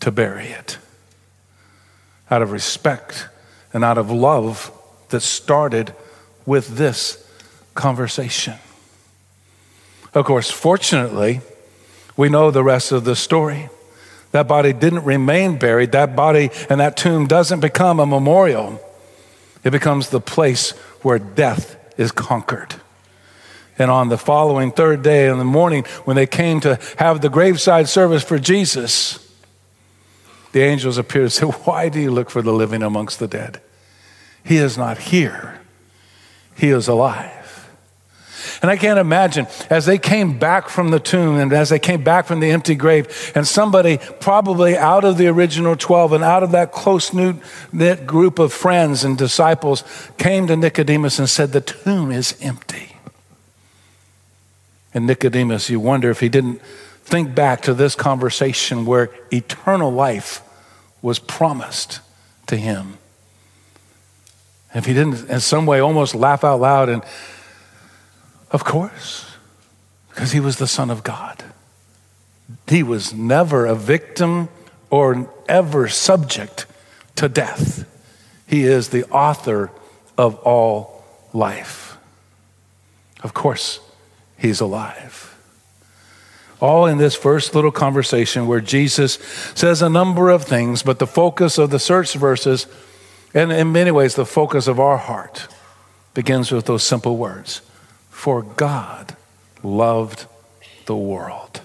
to 0.00 0.10
bury 0.10 0.48
it 0.48 0.78
out 2.32 2.42
of 2.42 2.50
respect 2.50 3.28
and 3.72 3.84
out 3.84 3.96
of 3.96 4.10
love 4.10 4.72
that 5.10 5.20
started 5.20 5.94
with 6.46 6.78
this 6.78 7.24
conversation. 7.76 8.54
Of 10.14 10.24
course, 10.24 10.50
fortunately, 10.50 11.42
we 12.16 12.28
know 12.28 12.50
the 12.50 12.64
rest 12.64 12.90
of 12.90 13.04
the 13.04 13.14
story. 13.14 13.68
That 14.32 14.46
body 14.46 14.72
didn't 14.72 15.04
remain 15.04 15.58
buried. 15.58 15.92
That 15.92 16.14
body 16.14 16.50
and 16.68 16.80
that 16.80 16.96
tomb 16.96 17.26
doesn't 17.26 17.60
become 17.60 17.98
a 17.98 18.06
memorial. 18.06 18.80
It 19.64 19.70
becomes 19.70 20.10
the 20.10 20.20
place 20.20 20.70
where 21.02 21.18
death 21.18 21.76
is 21.98 22.12
conquered. 22.12 22.76
And 23.78 23.90
on 23.90 24.08
the 24.08 24.18
following 24.18 24.72
third 24.72 25.02
day 25.02 25.28
in 25.28 25.38
the 25.38 25.44
morning, 25.44 25.84
when 26.04 26.14
they 26.14 26.26
came 26.26 26.60
to 26.60 26.78
have 26.98 27.22
the 27.22 27.30
graveside 27.30 27.88
service 27.88 28.22
for 28.22 28.38
Jesus, 28.38 29.26
the 30.52 30.62
angels 30.62 30.98
appeared 30.98 31.24
and 31.24 31.32
said, 31.32 31.48
Why 31.64 31.88
do 31.88 31.98
you 31.98 32.10
look 32.10 32.30
for 32.30 32.42
the 32.42 32.52
living 32.52 32.82
amongst 32.82 33.18
the 33.18 33.28
dead? 33.28 33.60
He 34.44 34.56
is 34.56 34.76
not 34.76 34.98
here, 34.98 35.60
he 36.56 36.68
is 36.70 36.88
alive. 36.88 37.39
And 38.62 38.70
I 38.70 38.76
can't 38.76 38.98
imagine 38.98 39.46
as 39.70 39.86
they 39.86 39.96
came 39.96 40.38
back 40.38 40.68
from 40.68 40.90
the 40.90 41.00
tomb 41.00 41.38
and 41.38 41.52
as 41.52 41.70
they 41.70 41.78
came 41.78 42.04
back 42.04 42.26
from 42.26 42.40
the 42.40 42.50
empty 42.50 42.74
grave, 42.74 43.32
and 43.34 43.46
somebody 43.46 43.98
probably 44.20 44.76
out 44.76 45.04
of 45.04 45.16
the 45.16 45.28
original 45.28 45.76
12 45.76 46.12
and 46.12 46.24
out 46.24 46.42
of 46.42 46.50
that 46.50 46.70
close 46.70 47.12
knit 47.14 48.06
group 48.06 48.38
of 48.38 48.52
friends 48.52 49.02
and 49.02 49.16
disciples 49.16 49.82
came 50.18 50.46
to 50.46 50.56
Nicodemus 50.56 51.18
and 51.18 51.28
said, 51.28 51.52
The 51.52 51.62
tomb 51.62 52.12
is 52.12 52.36
empty. 52.42 52.96
And 54.92 55.06
Nicodemus, 55.06 55.70
you 55.70 55.80
wonder 55.80 56.10
if 56.10 56.20
he 56.20 56.28
didn't 56.28 56.60
think 57.02 57.34
back 57.34 57.62
to 57.62 57.72
this 57.72 57.94
conversation 57.94 58.84
where 58.84 59.10
eternal 59.32 59.90
life 59.90 60.42
was 61.00 61.18
promised 61.18 62.00
to 62.46 62.56
him. 62.56 62.98
If 64.74 64.84
he 64.84 64.92
didn't, 64.92 65.30
in 65.30 65.40
some 65.40 65.66
way, 65.66 65.80
almost 65.80 66.14
laugh 66.14 66.44
out 66.44 66.60
loud, 66.60 66.88
and 66.88 67.02
of 68.50 68.64
course, 68.64 69.30
because 70.08 70.32
he 70.32 70.40
was 70.40 70.56
the 70.56 70.66
Son 70.66 70.90
of 70.90 71.02
God. 71.04 71.42
He 72.66 72.82
was 72.82 73.14
never 73.14 73.66
a 73.66 73.74
victim 73.74 74.48
or 74.90 75.32
ever 75.48 75.88
subject 75.88 76.66
to 77.16 77.28
death. 77.28 77.86
He 78.46 78.64
is 78.64 78.88
the 78.88 79.04
author 79.10 79.70
of 80.18 80.34
all 80.40 81.04
life. 81.32 81.96
Of 83.22 83.34
course, 83.34 83.80
he's 84.36 84.60
alive. 84.60 85.26
All 86.60 86.86
in 86.86 86.98
this 86.98 87.14
first 87.14 87.54
little 87.54 87.70
conversation 87.70 88.46
where 88.46 88.60
Jesus 88.60 89.14
says 89.54 89.80
a 89.80 89.88
number 89.88 90.28
of 90.28 90.44
things, 90.44 90.82
but 90.82 90.98
the 90.98 91.06
focus 91.06 91.56
of 91.56 91.70
the 91.70 91.78
search 91.78 92.14
verses, 92.14 92.66
and 93.32 93.52
in 93.52 93.72
many 93.72 93.90
ways, 93.90 94.14
the 94.14 94.26
focus 94.26 94.66
of 94.66 94.80
our 94.80 94.98
heart, 94.98 95.46
begins 96.12 96.50
with 96.50 96.66
those 96.66 96.82
simple 96.82 97.16
words 97.16 97.62
For 98.20 98.42
God 98.42 99.16
loved 99.62 100.26
the 100.84 100.94
world. 100.94 101.62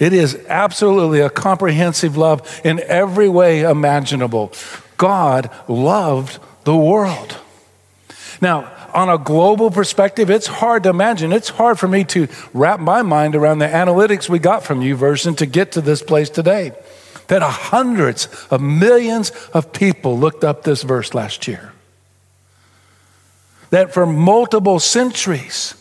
It 0.00 0.12
is 0.12 0.34
absolutely 0.48 1.20
a 1.20 1.30
comprehensive 1.30 2.16
love 2.16 2.60
in 2.64 2.80
every 2.80 3.28
way 3.28 3.60
imaginable. 3.60 4.52
God 4.96 5.50
loved 5.68 6.40
the 6.64 6.76
world. 6.76 7.36
Now, 8.40 8.72
on 8.92 9.08
a 9.08 9.18
global 9.18 9.70
perspective, 9.70 10.30
it's 10.30 10.48
hard 10.48 10.82
to 10.82 10.88
imagine. 10.88 11.32
It's 11.32 11.50
hard 11.50 11.78
for 11.78 11.86
me 11.86 12.02
to 12.06 12.26
wrap 12.52 12.80
my 12.80 13.02
mind 13.02 13.36
around 13.36 13.60
the 13.60 13.68
analytics 13.68 14.28
we 14.28 14.40
got 14.40 14.64
from 14.64 14.80
YouVersion 14.80 15.36
to 15.36 15.46
get 15.46 15.70
to 15.72 15.80
this 15.80 16.02
place 16.02 16.28
today. 16.28 16.72
That 17.28 17.42
hundreds 17.42 18.26
of 18.50 18.60
millions 18.60 19.30
of 19.54 19.72
people 19.72 20.18
looked 20.18 20.42
up 20.42 20.64
this 20.64 20.82
verse 20.82 21.14
last 21.14 21.46
year. 21.46 21.72
That 23.72 23.94
for 23.94 24.04
multiple 24.04 24.78
centuries, 24.78 25.74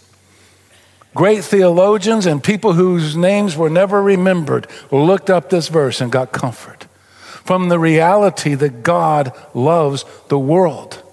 great 1.13 1.43
theologians 1.43 2.25
and 2.25 2.41
people 2.41 2.71
whose 2.71 3.17
names 3.17 3.57
were 3.57 3.69
never 3.69 4.01
remembered 4.01 4.65
looked 4.91 5.29
up 5.29 5.49
this 5.49 5.67
verse 5.67 5.99
and 5.99 6.09
got 6.09 6.31
comfort 6.31 6.87
from 7.43 7.67
the 7.67 7.77
reality 7.77 8.55
that 8.55 8.81
God 8.81 9.35
loves 9.53 10.05
the 10.29 10.39
world. 10.39 11.03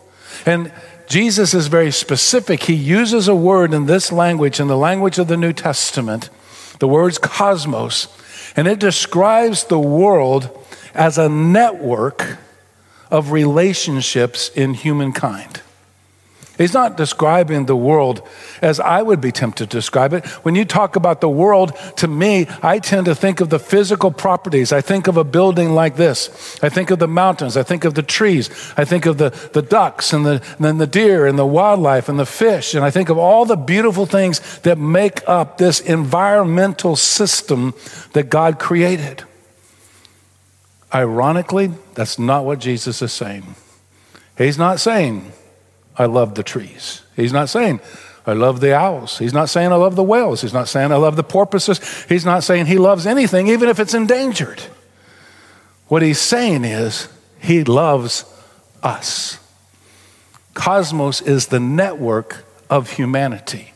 And 0.46 0.72
Jesus 1.08 1.52
is 1.52 1.66
very 1.66 1.90
specific. 1.90 2.62
He 2.62 2.74
uses 2.74 3.26
a 3.26 3.34
word 3.34 3.74
in 3.74 3.86
this 3.86 4.12
language, 4.12 4.60
in 4.60 4.68
the 4.68 4.76
language 4.76 5.18
of 5.18 5.26
the 5.26 5.36
New 5.36 5.52
Testament, 5.52 6.30
the 6.78 6.86
word's 6.86 7.18
cosmos, 7.18 8.06
and 8.54 8.68
it 8.68 8.78
describes 8.78 9.64
the 9.64 9.80
world 9.80 10.48
as 10.94 11.18
a 11.18 11.28
network 11.28 12.38
of 13.10 13.32
relationships 13.32 14.48
in 14.50 14.74
humankind. 14.74 15.60
He's 16.58 16.74
not 16.74 16.96
describing 16.96 17.66
the 17.66 17.76
world 17.76 18.26
as 18.60 18.80
I 18.80 19.00
would 19.00 19.20
be 19.20 19.30
tempted 19.30 19.70
to 19.70 19.76
describe 19.76 20.12
it. 20.12 20.26
When 20.44 20.56
you 20.56 20.64
talk 20.64 20.96
about 20.96 21.20
the 21.20 21.28
world, 21.28 21.72
to 21.98 22.08
me, 22.08 22.48
I 22.62 22.80
tend 22.80 23.06
to 23.06 23.14
think 23.14 23.40
of 23.40 23.48
the 23.48 23.60
physical 23.60 24.10
properties. 24.10 24.72
I 24.72 24.80
think 24.80 25.06
of 25.06 25.16
a 25.16 25.22
building 25.22 25.72
like 25.72 25.94
this. 25.94 26.58
I 26.60 26.68
think 26.68 26.90
of 26.90 26.98
the 26.98 27.06
mountains. 27.06 27.56
I 27.56 27.62
think 27.62 27.84
of 27.84 27.94
the 27.94 28.02
trees. 28.02 28.50
I 28.76 28.84
think 28.84 29.06
of 29.06 29.18
the, 29.18 29.30
the 29.52 29.62
ducks 29.62 30.12
and 30.12 30.26
the, 30.26 30.42
and 30.56 30.64
then 30.66 30.78
the 30.78 30.86
deer 30.88 31.26
and 31.26 31.38
the 31.38 31.46
wildlife 31.46 32.08
and 32.08 32.18
the 32.18 32.26
fish. 32.26 32.74
And 32.74 32.84
I 32.84 32.90
think 32.90 33.08
of 33.08 33.18
all 33.18 33.46
the 33.46 33.56
beautiful 33.56 34.04
things 34.04 34.58
that 34.60 34.78
make 34.78 35.26
up 35.28 35.58
this 35.58 35.78
environmental 35.78 36.96
system 36.96 37.72
that 38.14 38.30
God 38.30 38.58
created. 38.58 39.22
Ironically, 40.92 41.70
that's 41.94 42.18
not 42.18 42.44
what 42.44 42.58
Jesus 42.58 43.00
is 43.00 43.12
saying. 43.12 43.54
He's 44.36 44.58
not 44.58 44.80
saying, 44.80 45.32
I 45.98 46.06
love 46.06 46.36
the 46.36 46.42
trees. 46.42 47.02
He's 47.16 47.32
not 47.32 47.48
saying, 47.48 47.80
I 48.26 48.32
love 48.34 48.60
the 48.60 48.74
owls. 48.74 49.18
He's 49.18 49.32
not 49.32 49.48
saying, 49.48 49.72
I 49.72 49.76
love 49.76 49.96
the 49.96 50.04
whales. 50.04 50.42
He's 50.42 50.52
not 50.52 50.68
saying, 50.68 50.92
I 50.92 50.96
love 50.96 51.16
the 51.16 51.24
porpoises. 51.24 52.04
He's 52.04 52.24
not 52.24 52.44
saying 52.44 52.66
he 52.66 52.78
loves 52.78 53.06
anything, 53.06 53.48
even 53.48 53.68
if 53.68 53.80
it's 53.80 53.94
endangered. 53.94 54.62
What 55.88 56.02
he's 56.02 56.20
saying 56.20 56.64
is, 56.64 57.08
he 57.40 57.64
loves 57.64 58.24
us. 58.82 59.38
Cosmos 60.54 61.20
is 61.20 61.46
the 61.46 61.60
network 61.60 62.44
of 62.68 62.92
humanity, 62.92 63.72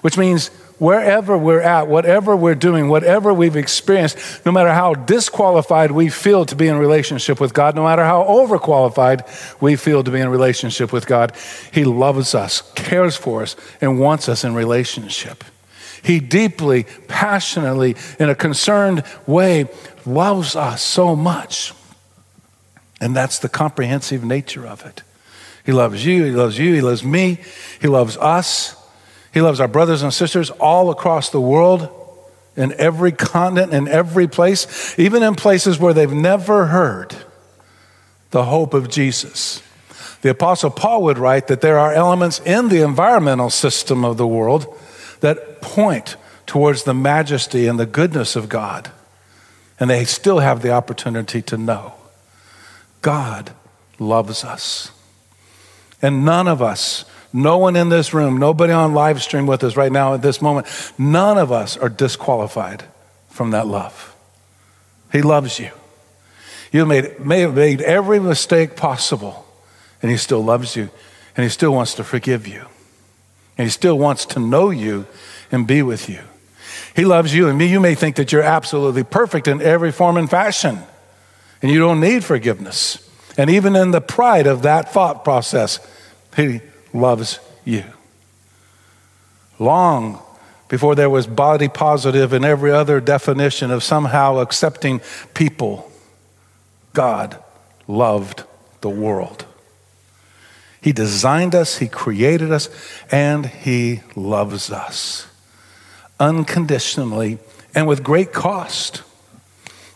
which 0.00 0.18
means 0.18 0.50
wherever 0.84 1.38
we're 1.38 1.62
at, 1.62 1.88
whatever 1.88 2.36
we're 2.36 2.54
doing, 2.54 2.88
whatever 2.88 3.32
we've 3.32 3.56
experienced, 3.56 4.18
no 4.44 4.52
matter 4.52 4.70
how 4.70 4.92
disqualified 4.92 5.90
we 5.90 6.10
feel 6.10 6.44
to 6.44 6.54
be 6.54 6.68
in 6.68 6.76
relationship 6.76 7.40
with 7.40 7.54
God, 7.54 7.74
no 7.74 7.84
matter 7.84 8.04
how 8.04 8.22
overqualified 8.24 9.62
we 9.62 9.76
feel 9.76 10.04
to 10.04 10.10
be 10.10 10.20
in 10.20 10.28
relationship 10.28 10.92
with 10.92 11.06
God, 11.06 11.32
He 11.72 11.84
loves 11.84 12.34
us, 12.34 12.70
cares 12.74 13.16
for 13.16 13.42
us, 13.42 13.56
and 13.80 13.98
wants 13.98 14.28
us 14.28 14.44
in 14.44 14.54
relationship. 14.54 15.42
He 16.02 16.20
deeply, 16.20 16.84
passionately, 17.08 17.96
in 18.18 18.28
a 18.28 18.34
concerned 18.34 19.04
way, 19.26 19.70
loves 20.04 20.54
us 20.54 20.82
so 20.82 21.16
much. 21.16 21.72
And 23.00 23.16
that's 23.16 23.38
the 23.38 23.48
comprehensive 23.48 24.22
nature 24.22 24.66
of 24.66 24.84
it. 24.84 25.02
He 25.64 25.72
loves 25.72 26.04
you, 26.04 26.24
He 26.24 26.32
loves 26.32 26.58
you, 26.58 26.74
He 26.74 26.82
loves 26.82 27.02
me, 27.02 27.38
He 27.80 27.88
loves 27.88 28.18
us. 28.18 28.76
He 29.34 29.40
loves 29.40 29.60
our 29.60 29.68
brothers 29.68 30.02
and 30.02 30.14
sisters 30.14 30.50
all 30.50 30.90
across 30.90 31.28
the 31.28 31.40
world, 31.40 31.88
in 32.56 32.72
every 32.78 33.10
continent, 33.10 33.74
in 33.74 33.88
every 33.88 34.28
place, 34.28 34.96
even 34.96 35.24
in 35.24 35.34
places 35.34 35.78
where 35.78 35.92
they've 35.92 36.12
never 36.12 36.66
heard 36.66 37.16
the 38.30 38.44
hope 38.44 38.74
of 38.74 38.88
Jesus. 38.88 39.60
The 40.22 40.30
Apostle 40.30 40.70
Paul 40.70 41.02
would 41.02 41.18
write 41.18 41.48
that 41.48 41.60
there 41.60 41.78
are 41.78 41.92
elements 41.92 42.40
in 42.46 42.68
the 42.68 42.82
environmental 42.82 43.50
system 43.50 44.04
of 44.04 44.16
the 44.16 44.26
world 44.26 44.72
that 45.18 45.60
point 45.60 46.16
towards 46.46 46.84
the 46.84 46.94
majesty 46.94 47.66
and 47.66 47.78
the 47.78 47.86
goodness 47.86 48.36
of 48.36 48.48
God. 48.48 48.90
And 49.80 49.90
they 49.90 50.04
still 50.04 50.38
have 50.38 50.62
the 50.62 50.70
opportunity 50.70 51.42
to 51.42 51.56
know 51.56 51.94
God 53.02 53.50
loves 53.98 54.44
us. 54.44 54.92
And 56.00 56.24
none 56.24 56.46
of 56.46 56.62
us, 56.62 57.04
no 57.34 57.58
one 57.58 57.74
in 57.74 57.88
this 57.88 58.14
room, 58.14 58.38
nobody 58.38 58.72
on 58.72 58.94
live 58.94 59.20
stream 59.20 59.46
with 59.46 59.64
us 59.64 59.76
right 59.76 59.90
now 59.90 60.14
at 60.14 60.22
this 60.22 60.40
moment, 60.40 60.66
none 60.96 61.36
of 61.36 61.50
us 61.50 61.76
are 61.76 61.88
disqualified 61.88 62.84
from 63.28 63.50
that 63.50 63.66
love. 63.66 64.14
He 65.10 65.20
loves 65.20 65.58
you. 65.58 65.70
You 66.70 66.86
made, 66.86 67.18
may 67.18 67.40
have 67.40 67.54
made 67.54 67.82
every 67.82 68.20
mistake 68.20 68.76
possible 68.76 69.44
and 70.00 70.10
He 70.10 70.16
still 70.16 70.44
loves 70.44 70.76
you, 70.76 70.90
and 71.34 71.42
He 71.44 71.48
still 71.48 71.72
wants 71.72 71.94
to 71.94 72.04
forgive 72.04 72.46
you, 72.46 72.66
and 73.56 73.64
He 73.64 73.70
still 73.70 73.98
wants 73.98 74.26
to 74.26 74.38
know 74.38 74.70
you 74.70 75.06
and 75.50 75.66
be 75.66 75.82
with 75.82 76.10
you. 76.10 76.20
He 76.94 77.04
loves 77.04 77.34
you 77.34 77.48
and 77.48 77.56
me. 77.56 77.66
You 77.66 77.80
may 77.80 77.94
think 77.94 78.16
that 78.16 78.30
you're 78.30 78.42
absolutely 78.42 79.02
perfect 79.02 79.48
in 79.48 79.62
every 79.62 79.92
form 79.92 80.18
and 80.18 80.28
fashion, 80.28 80.78
and 81.62 81.72
you 81.72 81.78
don't 81.78 82.00
need 82.00 82.22
forgiveness. 82.22 82.98
And 83.38 83.48
even 83.48 83.74
in 83.74 83.90
the 83.90 84.02
pride 84.02 84.46
of 84.46 84.62
that 84.62 84.92
thought 84.92 85.24
process, 85.24 85.80
He 86.36 86.60
loves 86.94 87.40
you. 87.64 87.84
Long 89.58 90.22
before 90.68 90.94
there 90.94 91.10
was 91.10 91.26
body 91.26 91.68
positive 91.68 92.32
and 92.32 92.44
every 92.44 92.70
other 92.70 93.00
definition 93.00 93.70
of 93.70 93.82
somehow 93.82 94.38
accepting 94.38 95.00
people, 95.34 95.90
God 96.94 97.38
loved 97.86 98.44
the 98.80 98.88
world. 98.88 99.44
He 100.80 100.92
designed 100.92 101.54
us, 101.54 101.78
He 101.78 101.88
created 101.88 102.52
us, 102.52 102.68
and 103.10 103.46
He 103.46 104.00
loves 104.16 104.70
us 104.70 105.26
unconditionally 106.20 107.38
and 107.74 107.86
with 107.86 108.02
great 108.02 108.32
cost. 108.32 109.02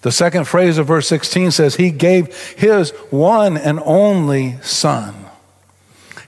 The 0.03 0.13
second 0.13 0.45
phrase 0.45 0.79
of 0.79 0.87
verse 0.87 1.09
16 1.09 1.51
says, 1.53 1.77
He 1.77 1.91
gave 1.91 2.35
His 2.53 2.91
one 3.11 3.57
and 3.57 3.81
only 3.85 4.59
Son. 4.63 5.28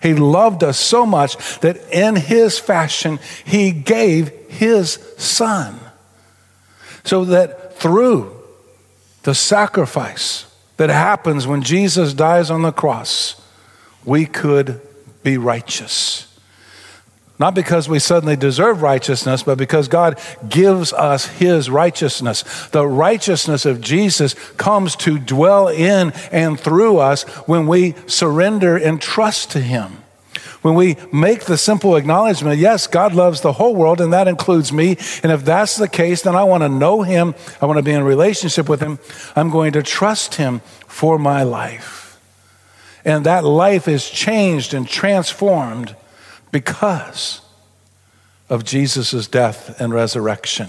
He 0.00 0.14
loved 0.14 0.64
us 0.64 0.78
so 0.78 1.04
much 1.04 1.60
that 1.60 1.76
in 1.92 2.16
His 2.16 2.58
fashion, 2.58 3.18
He 3.44 3.70
gave 3.70 4.28
His 4.48 4.92
Son. 5.18 5.78
So 7.04 7.24
that 7.26 7.76
through 7.76 8.34
the 9.22 9.34
sacrifice 9.34 10.46
that 10.76 10.90
happens 10.90 11.46
when 11.46 11.62
Jesus 11.62 12.14
dies 12.14 12.50
on 12.50 12.62
the 12.62 12.72
cross, 12.72 13.40
we 14.04 14.26
could 14.26 14.80
be 15.22 15.36
righteous. 15.36 16.26
Not 17.40 17.54
because 17.54 17.88
we 17.88 17.98
suddenly 17.98 18.36
deserve 18.36 18.82
righteousness, 18.82 19.42
but 19.42 19.56
because 19.56 19.88
God 19.88 20.20
gives 20.46 20.92
us 20.92 21.26
His 21.26 21.70
righteousness. 21.70 22.44
The 22.68 22.86
righteousness 22.86 23.64
of 23.64 23.80
Jesus 23.80 24.34
comes 24.58 24.94
to 24.96 25.18
dwell 25.18 25.66
in 25.66 26.12
and 26.30 26.60
through 26.60 26.98
us 26.98 27.22
when 27.48 27.66
we 27.66 27.94
surrender 28.06 28.76
and 28.76 29.00
trust 29.00 29.52
to 29.52 29.60
Him. 29.60 30.04
When 30.60 30.74
we 30.74 30.96
make 31.14 31.46
the 31.46 31.56
simple 31.56 31.96
acknowledgement, 31.96 32.58
yes, 32.58 32.86
God 32.86 33.14
loves 33.14 33.40
the 33.40 33.54
whole 33.54 33.74
world, 33.74 34.02
and 34.02 34.12
that 34.12 34.28
includes 34.28 34.70
me. 34.70 34.98
And 35.22 35.32
if 35.32 35.42
that's 35.42 35.78
the 35.78 35.88
case, 35.88 36.20
then 36.20 36.36
I 36.36 36.44
want 36.44 36.62
to 36.62 36.68
know 36.68 37.00
Him. 37.00 37.34
I 37.62 37.64
want 37.64 37.78
to 37.78 37.82
be 37.82 37.92
in 37.92 38.02
relationship 38.02 38.68
with 38.68 38.82
Him. 38.82 38.98
I'm 39.34 39.48
going 39.48 39.72
to 39.72 39.82
trust 39.82 40.34
Him 40.34 40.60
for 40.86 41.18
my 41.18 41.42
life. 41.44 42.20
And 43.02 43.24
that 43.24 43.44
life 43.44 43.88
is 43.88 44.10
changed 44.10 44.74
and 44.74 44.86
transformed 44.86 45.96
because 46.50 47.40
of 48.48 48.64
Jesus' 48.64 49.26
death 49.26 49.80
and 49.80 49.92
resurrection. 49.92 50.68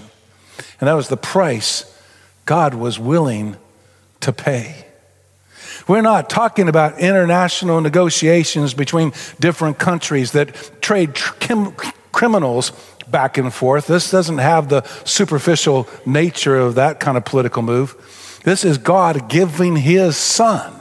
And 0.80 0.88
that 0.88 0.94
was 0.94 1.08
the 1.08 1.16
price 1.16 1.88
God 2.44 2.74
was 2.74 2.98
willing 2.98 3.56
to 4.20 4.32
pay. 4.32 4.86
We're 5.88 6.00
not 6.00 6.30
talking 6.30 6.68
about 6.68 7.00
international 7.00 7.80
negotiations 7.80 8.72
between 8.72 9.12
different 9.40 9.78
countries 9.78 10.32
that 10.32 10.80
trade 10.80 11.14
criminals 12.12 12.72
back 13.08 13.36
and 13.36 13.52
forth. 13.52 13.88
This 13.88 14.10
doesn't 14.10 14.38
have 14.38 14.68
the 14.68 14.82
superficial 15.04 15.88
nature 16.06 16.56
of 16.56 16.76
that 16.76 17.00
kind 17.00 17.16
of 17.16 17.24
political 17.24 17.62
move. 17.62 18.40
This 18.44 18.64
is 18.64 18.78
God 18.78 19.28
giving 19.28 19.76
his 19.76 20.16
son 20.16 20.72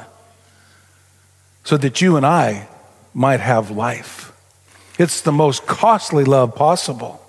so 1.63 1.77
that 1.77 2.01
you 2.01 2.17
and 2.17 2.25
I 2.25 2.67
might 3.13 3.39
have 3.39 3.71
life. 3.71 4.30
It's 5.01 5.21
the 5.21 5.31
most 5.31 5.65
costly 5.65 6.25
love 6.25 6.53
possible. 6.53 7.25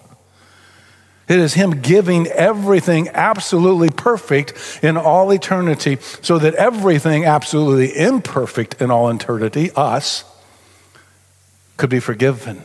It 1.26 1.38
is 1.38 1.54
Him 1.54 1.80
giving 1.80 2.26
everything 2.26 3.08
absolutely 3.08 3.88
perfect 3.88 4.80
in 4.82 4.98
all 4.98 5.32
eternity, 5.32 5.96
so 6.20 6.38
that 6.38 6.54
everything 6.56 7.24
absolutely 7.24 7.96
imperfect 7.96 8.82
in 8.82 8.90
all 8.90 9.08
eternity, 9.08 9.70
us, 9.74 10.24
could 11.78 11.88
be 11.88 11.98
forgiven 11.98 12.62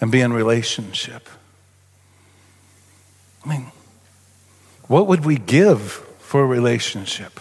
and 0.00 0.10
be 0.10 0.22
in 0.22 0.32
relationship. 0.32 1.28
I 3.44 3.48
mean, 3.50 3.66
what 4.86 5.06
would 5.06 5.26
we 5.26 5.36
give 5.36 5.92
for 6.18 6.42
a 6.42 6.46
relationship? 6.46 7.38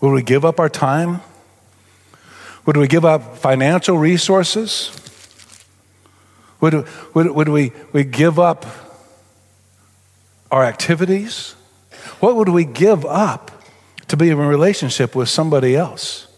Would 0.00 0.12
we 0.12 0.22
give 0.22 0.44
up 0.44 0.60
our 0.60 0.68
time? 0.68 1.22
Would 2.66 2.76
we 2.76 2.86
give 2.86 3.04
up 3.04 3.36
financial 3.38 3.98
resources? 3.98 4.96
Would, 6.60 6.86
would, 7.14 7.30
would 7.32 7.48
we, 7.48 7.72
we 7.92 8.04
give 8.04 8.38
up 8.38 8.66
our 10.50 10.64
activities? 10.64 11.56
What 12.20 12.36
would 12.36 12.48
we 12.48 12.64
give 12.64 13.04
up 13.04 13.50
to 14.08 14.16
be 14.16 14.30
in 14.30 14.38
a 14.38 14.46
relationship 14.46 15.16
with 15.16 15.28
somebody 15.28 15.74
else? 15.74 16.28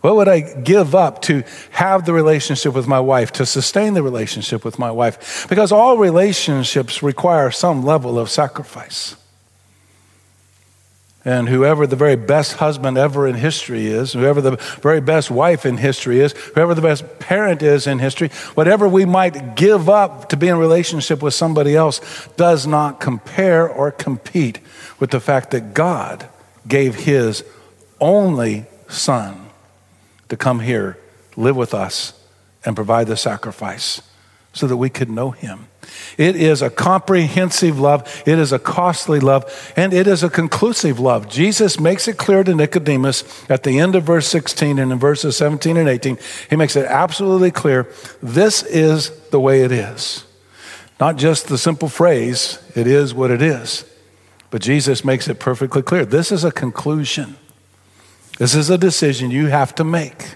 What 0.00 0.14
would 0.14 0.28
I 0.28 0.40
give 0.40 0.94
up 0.94 1.22
to 1.22 1.42
have 1.70 2.06
the 2.06 2.12
relationship 2.12 2.72
with 2.72 2.86
my 2.86 3.00
wife, 3.00 3.32
to 3.32 3.46
sustain 3.46 3.94
the 3.94 4.02
relationship 4.02 4.64
with 4.64 4.78
my 4.78 4.92
wife? 4.92 5.48
Because 5.48 5.72
all 5.72 5.98
relationships 5.98 7.02
require 7.02 7.50
some 7.50 7.84
level 7.84 8.16
of 8.16 8.30
sacrifice. 8.30 9.16
And 11.24 11.48
whoever 11.48 11.86
the 11.86 11.96
very 11.96 12.16
best 12.16 12.54
husband 12.54 12.96
ever 12.96 13.26
in 13.26 13.34
history 13.34 13.86
is, 13.86 14.12
whoever 14.12 14.40
the 14.40 14.56
very 14.80 15.00
best 15.00 15.30
wife 15.30 15.66
in 15.66 15.76
history 15.76 16.20
is, 16.20 16.32
whoever 16.54 16.74
the 16.74 16.80
best 16.80 17.18
parent 17.18 17.60
is 17.60 17.86
in 17.86 17.98
history, 17.98 18.28
whatever 18.54 18.88
we 18.88 19.04
might 19.04 19.56
give 19.56 19.88
up 19.88 20.28
to 20.28 20.36
be 20.36 20.48
in 20.48 20.56
relationship 20.56 21.20
with 21.20 21.34
somebody 21.34 21.74
else 21.74 22.00
does 22.36 22.66
not 22.66 23.00
compare 23.00 23.68
or 23.68 23.90
compete 23.90 24.60
with 25.00 25.10
the 25.10 25.20
fact 25.20 25.50
that 25.50 25.74
God 25.74 26.28
gave 26.66 26.94
his 26.94 27.44
only 28.00 28.66
son 28.88 29.50
to 30.28 30.36
come 30.36 30.60
here, 30.60 30.98
live 31.36 31.56
with 31.56 31.74
us, 31.74 32.12
and 32.64 32.76
provide 32.76 33.06
the 33.08 33.16
sacrifice 33.16 34.02
so 34.52 34.66
that 34.66 34.76
we 34.76 34.88
could 34.88 35.10
know 35.10 35.30
him. 35.30 35.66
It 36.16 36.34
is 36.36 36.62
a 36.62 36.70
comprehensive 36.70 37.78
love, 37.78 38.22
it 38.26 38.38
is 38.38 38.52
a 38.52 38.58
costly 38.58 39.20
love, 39.20 39.72
and 39.76 39.94
it 39.94 40.06
is 40.06 40.22
a 40.22 40.30
conclusive 40.30 40.98
love. 40.98 41.28
Jesus 41.28 41.78
makes 41.78 42.08
it 42.08 42.16
clear 42.16 42.42
to 42.42 42.54
Nicodemus 42.54 43.48
at 43.48 43.62
the 43.62 43.78
end 43.78 43.94
of 43.94 44.02
verse 44.02 44.26
16 44.26 44.78
and 44.78 44.92
in 44.92 44.98
verses 44.98 45.36
17 45.36 45.76
and 45.76 45.88
18. 45.88 46.18
He 46.50 46.56
makes 46.56 46.74
it 46.74 46.86
absolutely 46.86 47.52
clear 47.52 47.88
this 48.22 48.62
is 48.64 49.10
the 49.30 49.40
way 49.40 49.62
it 49.62 49.70
is. 49.70 50.24
Not 50.98 51.16
just 51.16 51.46
the 51.46 51.58
simple 51.58 51.88
phrase, 51.88 52.58
it 52.74 52.88
is 52.88 53.14
what 53.14 53.30
it 53.30 53.40
is, 53.40 53.84
but 54.50 54.60
Jesus 54.60 55.04
makes 55.04 55.28
it 55.28 55.38
perfectly 55.38 55.82
clear. 55.82 56.04
This 56.04 56.32
is 56.32 56.42
a 56.42 56.50
conclusion, 56.50 57.36
this 58.38 58.54
is 58.54 58.70
a 58.70 58.78
decision 58.78 59.30
you 59.30 59.46
have 59.46 59.74
to 59.76 59.84
make. 59.84 60.34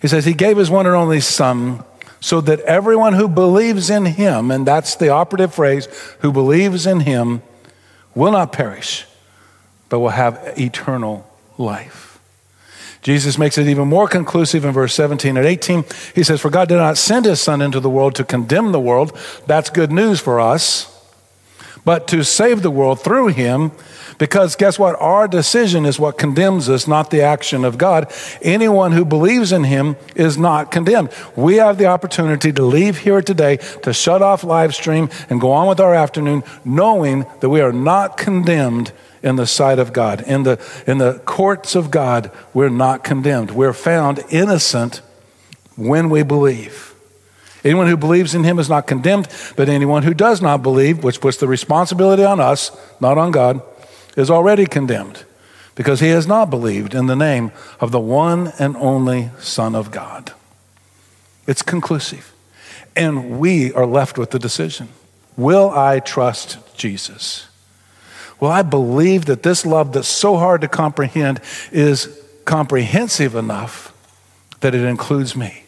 He 0.00 0.08
says, 0.08 0.24
He 0.24 0.34
gave 0.34 0.56
His 0.56 0.70
one 0.70 0.86
and 0.86 0.96
only 0.96 1.20
Son 1.20 1.84
so 2.22 2.40
that 2.40 2.60
everyone 2.60 3.14
who 3.14 3.28
believes 3.28 3.90
in 3.90 4.06
him, 4.06 4.50
and 4.52 4.64
that's 4.64 4.94
the 4.94 5.08
operative 5.08 5.52
phrase, 5.52 5.86
who 6.20 6.32
believes 6.32 6.86
in 6.86 7.00
him, 7.00 7.42
will 8.14 8.30
not 8.30 8.52
perish, 8.52 9.06
but 9.88 9.98
will 9.98 10.10
have 10.10 10.54
eternal 10.56 11.28
life. 11.58 12.20
Jesus 13.02 13.36
makes 13.36 13.58
it 13.58 13.66
even 13.66 13.88
more 13.88 14.06
conclusive 14.06 14.64
in 14.64 14.70
verse 14.70 14.94
17 14.94 15.36
and 15.36 15.44
18. 15.44 15.84
He 16.14 16.22
says, 16.22 16.40
For 16.40 16.48
God 16.48 16.68
did 16.68 16.76
not 16.76 16.96
send 16.96 17.24
his 17.24 17.40
Son 17.40 17.60
into 17.60 17.80
the 17.80 17.90
world 17.90 18.14
to 18.14 18.24
condemn 18.24 18.70
the 18.70 18.78
world. 18.78 19.18
That's 19.48 19.68
good 19.68 19.90
news 19.90 20.20
for 20.20 20.38
us. 20.38 20.88
but 21.84 22.06
to 22.08 22.22
save 22.22 22.62
the 22.62 22.70
world 22.70 23.00
through 23.00 23.28
him. 23.28 23.72
Because 24.18 24.56
guess 24.56 24.78
what? 24.78 25.00
Our 25.00 25.28
decision 25.28 25.86
is 25.86 25.98
what 25.98 26.18
condemns 26.18 26.68
us, 26.68 26.86
not 26.86 27.10
the 27.10 27.22
action 27.22 27.64
of 27.64 27.78
God. 27.78 28.12
Anyone 28.40 28.92
who 28.92 29.04
believes 29.04 29.52
in 29.52 29.64
him 29.64 29.96
is 30.14 30.38
not 30.38 30.70
condemned. 30.70 31.10
We 31.36 31.56
have 31.56 31.78
the 31.78 31.86
opportunity 31.86 32.52
to 32.52 32.62
leave 32.62 32.98
here 32.98 33.22
today, 33.22 33.58
to 33.82 33.92
shut 33.92 34.22
off 34.22 34.44
live 34.44 34.74
stream 34.74 35.08
and 35.30 35.40
go 35.40 35.52
on 35.52 35.68
with 35.68 35.80
our 35.80 35.94
afternoon, 35.94 36.42
knowing 36.64 37.26
that 37.40 37.48
we 37.48 37.60
are 37.60 37.72
not 37.72 38.16
condemned 38.16 38.92
in 39.22 39.36
the 39.36 39.46
sight 39.46 39.78
of 39.78 39.92
God. 39.92 40.22
In 40.22 40.42
the, 40.42 40.60
in 40.86 40.98
the 40.98 41.20
courts 41.24 41.74
of 41.74 41.90
God, 41.90 42.30
we're 42.52 42.68
not 42.68 43.04
condemned. 43.04 43.52
We're 43.52 43.72
found 43.72 44.20
innocent 44.30 45.00
when 45.76 46.10
we 46.10 46.22
believe. 46.22 46.94
Anyone 47.64 47.86
who 47.86 47.96
believes 47.96 48.34
in 48.34 48.42
him 48.42 48.58
is 48.58 48.68
not 48.68 48.88
condemned, 48.88 49.28
but 49.56 49.68
anyone 49.68 50.02
who 50.02 50.14
does 50.14 50.42
not 50.42 50.62
believe, 50.62 51.04
which 51.04 51.20
puts 51.20 51.36
the 51.36 51.46
responsibility 51.46 52.24
on 52.24 52.40
us, 52.40 52.76
not 53.00 53.18
on 53.18 53.30
God, 53.30 53.62
is 54.16 54.30
already 54.30 54.66
condemned 54.66 55.24
because 55.74 56.00
he 56.00 56.08
has 56.08 56.26
not 56.26 56.50
believed 56.50 56.94
in 56.94 57.06
the 57.06 57.16
name 57.16 57.50
of 57.80 57.90
the 57.90 58.00
one 58.00 58.52
and 58.58 58.76
only 58.76 59.30
Son 59.38 59.74
of 59.74 59.90
God. 59.90 60.32
It's 61.46 61.62
conclusive. 61.62 62.32
And 62.94 63.38
we 63.38 63.72
are 63.72 63.86
left 63.86 64.18
with 64.18 64.30
the 64.30 64.38
decision 64.38 64.88
Will 65.36 65.70
I 65.70 66.00
trust 66.00 66.58
Jesus? 66.76 67.48
Will 68.38 68.50
I 68.50 68.62
believe 68.62 69.26
that 69.26 69.42
this 69.42 69.64
love 69.64 69.92
that's 69.92 70.08
so 70.08 70.36
hard 70.36 70.60
to 70.62 70.68
comprehend 70.68 71.40
is 71.70 72.20
comprehensive 72.44 73.34
enough 73.34 73.94
that 74.60 74.74
it 74.74 74.82
includes 74.82 75.36
me? 75.36 75.64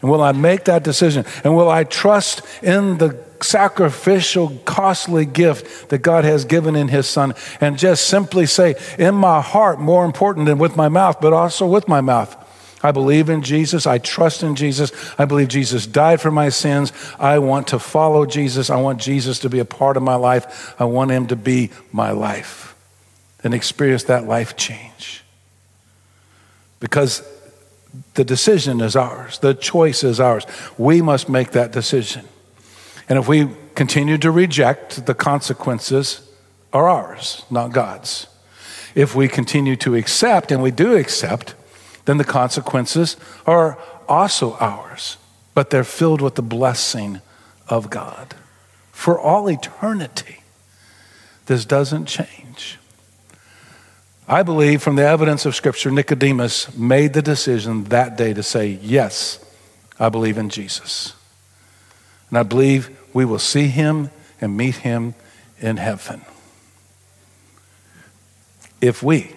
And 0.00 0.10
will 0.10 0.22
I 0.22 0.32
make 0.32 0.64
that 0.64 0.82
decision? 0.82 1.24
And 1.44 1.54
will 1.54 1.68
I 1.68 1.84
trust 1.84 2.42
in 2.62 2.98
the 2.98 3.23
sacrificial, 3.44 4.58
costly 4.64 5.26
gift 5.26 5.90
that 5.90 5.98
God 5.98 6.24
has 6.24 6.44
given 6.44 6.74
in 6.76 6.88
His 6.88 7.06
Son 7.06 7.34
and 7.60 7.78
just 7.78 8.06
simply 8.06 8.46
say, 8.46 8.74
in 8.98 9.14
my 9.14 9.40
heart, 9.40 9.78
more 9.78 10.04
important 10.04 10.46
than 10.46 10.58
with 10.58 10.76
my 10.76 10.88
mouth, 10.88 11.20
but 11.20 11.32
also 11.32 11.66
with 11.66 11.86
my 11.88 12.00
mouth? 12.00 12.36
I 12.82 12.92
believe 12.92 13.30
in 13.30 13.40
Jesus. 13.40 13.86
I 13.86 13.96
trust 13.96 14.42
in 14.42 14.56
Jesus. 14.56 14.92
I 15.18 15.24
believe 15.24 15.48
Jesus 15.48 15.86
died 15.86 16.20
for 16.20 16.30
my 16.30 16.50
sins. 16.50 16.92
I 17.18 17.38
want 17.38 17.68
to 17.68 17.78
follow 17.78 18.26
Jesus. 18.26 18.68
I 18.68 18.76
want 18.76 19.00
Jesus 19.00 19.38
to 19.40 19.48
be 19.48 19.58
a 19.58 19.64
part 19.64 19.96
of 19.96 20.02
my 20.02 20.16
life. 20.16 20.74
I 20.78 20.84
want 20.84 21.10
Him 21.10 21.26
to 21.28 21.36
be 21.36 21.70
my 21.92 22.10
life 22.10 22.76
and 23.42 23.54
experience 23.54 24.04
that 24.04 24.26
life 24.26 24.56
change. 24.56 25.24
Because 26.78 27.26
the 28.14 28.24
decision 28.24 28.82
is 28.82 28.96
ours, 28.96 29.38
the 29.38 29.54
choice 29.54 30.04
is 30.04 30.20
ours. 30.20 30.44
We 30.76 31.00
must 31.00 31.28
make 31.30 31.52
that 31.52 31.72
decision. 31.72 32.28
And 33.08 33.18
if 33.18 33.28
we 33.28 33.48
continue 33.74 34.18
to 34.18 34.30
reject, 34.30 35.06
the 35.06 35.14
consequences 35.14 36.28
are 36.72 36.88
ours, 36.88 37.44
not 37.50 37.72
God's. 37.72 38.26
If 38.94 39.14
we 39.14 39.28
continue 39.28 39.76
to 39.76 39.94
accept, 39.94 40.50
and 40.52 40.62
we 40.62 40.70
do 40.70 40.96
accept, 40.96 41.54
then 42.04 42.18
the 42.18 42.24
consequences 42.24 43.16
are 43.46 43.78
also 44.08 44.54
ours, 44.54 45.16
but 45.54 45.70
they're 45.70 45.84
filled 45.84 46.20
with 46.20 46.34
the 46.34 46.42
blessing 46.42 47.20
of 47.68 47.90
God 47.90 48.34
for 48.92 49.18
all 49.18 49.48
eternity. 49.48 50.40
This 51.46 51.64
doesn't 51.64 52.06
change. 52.06 52.78
I 54.26 54.42
believe 54.42 54.82
from 54.82 54.96
the 54.96 55.06
evidence 55.06 55.44
of 55.44 55.54
Scripture, 55.54 55.90
Nicodemus 55.90 56.74
made 56.76 57.12
the 57.12 57.20
decision 57.20 57.84
that 57.84 58.16
day 58.16 58.32
to 58.32 58.42
say, 58.42 58.78
Yes, 58.80 59.44
I 60.00 60.08
believe 60.08 60.38
in 60.38 60.48
Jesus. 60.48 61.14
And 62.34 62.40
I 62.40 62.42
believe 62.42 62.90
we 63.12 63.24
will 63.24 63.38
see 63.38 63.68
him 63.68 64.10
and 64.40 64.56
meet 64.56 64.74
him 64.74 65.14
in 65.60 65.76
heaven 65.76 66.22
if 68.80 69.04
we 69.04 69.36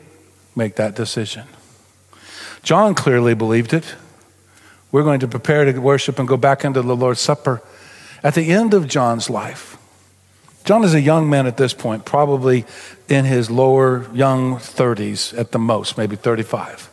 make 0.55 0.77
that 0.77 0.95
decision. 0.95 1.43
John 2.63 2.95
clearly 2.95 3.35
believed 3.35 3.71
it. 3.71 3.93
We're 4.91 5.03
going 5.03 5.19
to 5.19 5.27
prepare 5.27 5.71
to 5.71 5.79
worship 5.79 6.17
and 6.17 6.27
go 6.27 6.37
back 6.37 6.65
into 6.65 6.81
the 6.81 6.95
Lord's 6.95 7.19
Supper. 7.19 7.61
At 8.23 8.33
the 8.33 8.49
end 8.49 8.73
of 8.73 8.87
John's 8.87 9.29
life, 9.29 9.77
John 10.65 10.83
is 10.83 10.95
a 10.95 10.99
young 10.99 11.29
man 11.29 11.45
at 11.45 11.57
this 11.57 11.75
point, 11.75 12.03
probably 12.03 12.65
in 13.07 13.25
his 13.25 13.51
lower 13.51 14.11
young 14.11 14.55
30s 14.55 15.37
at 15.37 15.51
the 15.51 15.59
most, 15.59 15.99
maybe 15.99 16.15
35. 16.15 16.89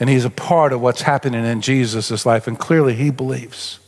And 0.00 0.10
he's 0.10 0.24
a 0.24 0.30
part 0.30 0.72
of 0.72 0.80
what's 0.80 1.02
happening 1.02 1.44
in 1.44 1.60
Jesus' 1.60 2.26
life, 2.26 2.48
and 2.48 2.58
clearly 2.58 2.96
he 2.96 3.10
believes. 3.10 3.78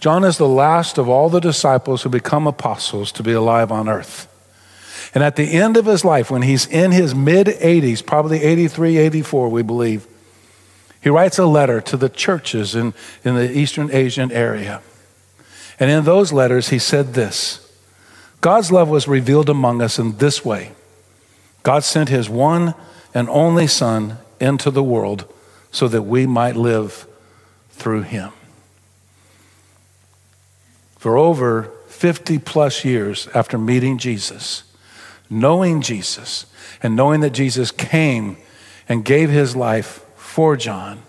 John 0.00 0.24
is 0.24 0.38
the 0.38 0.48
last 0.48 0.98
of 0.98 1.08
all 1.08 1.28
the 1.28 1.40
disciples 1.40 2.02
who 2.02 2.08
become 2.08 2.46
apostles 2.46 3.12
to 3.12 3.22
be 3.22 3.32
alive 3.32 3.72
on 3.72 3.88
earth. 3.88 4.28
And 5.14 5.22
at 5.22 5.36
the 5.36 5.52
end 5.52 5.76
of 5.76 5.86
his 5.86 6.04
life, 6.04 6.30
when 6.30 6.42
he's 6.42 6.66
in 6.66 6.90
his 6.90 7.14
mid 7.14 7.46
80s, 7.46 8.04
probably 8.04 8.42
83, 8.42 8.96
84, 8.98 9.48
we 9.48 9.62
believe, 9.62 10.06
he 11.00 11.10
writes 11.10 11.38
a 11.38 11.46
letter 11.46 11.80
to 11.82 11.96
the 11.96 12.08
churches 12.08 12.74
in, 12.74 12.94
in 13.24 13.34
the 13.34 13.56
Eastern 13.56 13.90
Asian 13.92 14.32
area. 14.32 14.82
And 15.78 15.90
in 15.90 16.04
those 16.04 16.32
letters, 16.32 16.70
he 16.70 16.78
said 16.78 17.14
this 17.14 17.60
God's 18.40 18.72
love 18.72 18.88
was 18.88 19.08
revealed 19.08 19.48
among 19.48 19.80
us 19.80 19.98
in 19.98 20.18
this 20.18 20.44
way 20.44 20.72
God 21.62 21.84
sent 21.84 22.08
his 22.08 22.28
one 22.28 22.74
and 23.14 23.28
only 23.28 23.66
Son 23.66 24.18
into 24.40 24.70
the 24.70 24.82
world 24.82 25.24
so 25.70 25.88
that 25.88 26.02
we 26.02 26.26
might 26.26 26.56
live 26.56 27.06
through 27.70 28.02
him. 28.02 28.32
For 31.04 31.18
over 31.18 31.64
50 31.88 32.38
plus 32.38 32.82
years 32.82 33.28
after 33.34 33.58
meeting 33.58 33.98
Jesus, 33.98 34.62
knowing 35.28 35.82
Jesus, 35.82 36.46
and 36.82 36.96
knowing 36.96 37.20
that 37.20 37.34
Jesus 37.34 37.70
came 37.70 38.38
and 38.88 39.04
gave 39.04 39.28
his 39.28 39.54
life 39.54 40.02
for 40.16 40.56
John, 40.56 41.02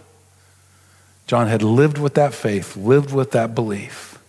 John 1.27 1.47
had 1.47 1.63
lived 1.63 1.97
with 1.97 2.15
that 2.15 2.33
faith, 2.33 2.75
lived 2.75 3.13
with 3.13 3.31
that 3.31 3.55
belief. 3.55 4.19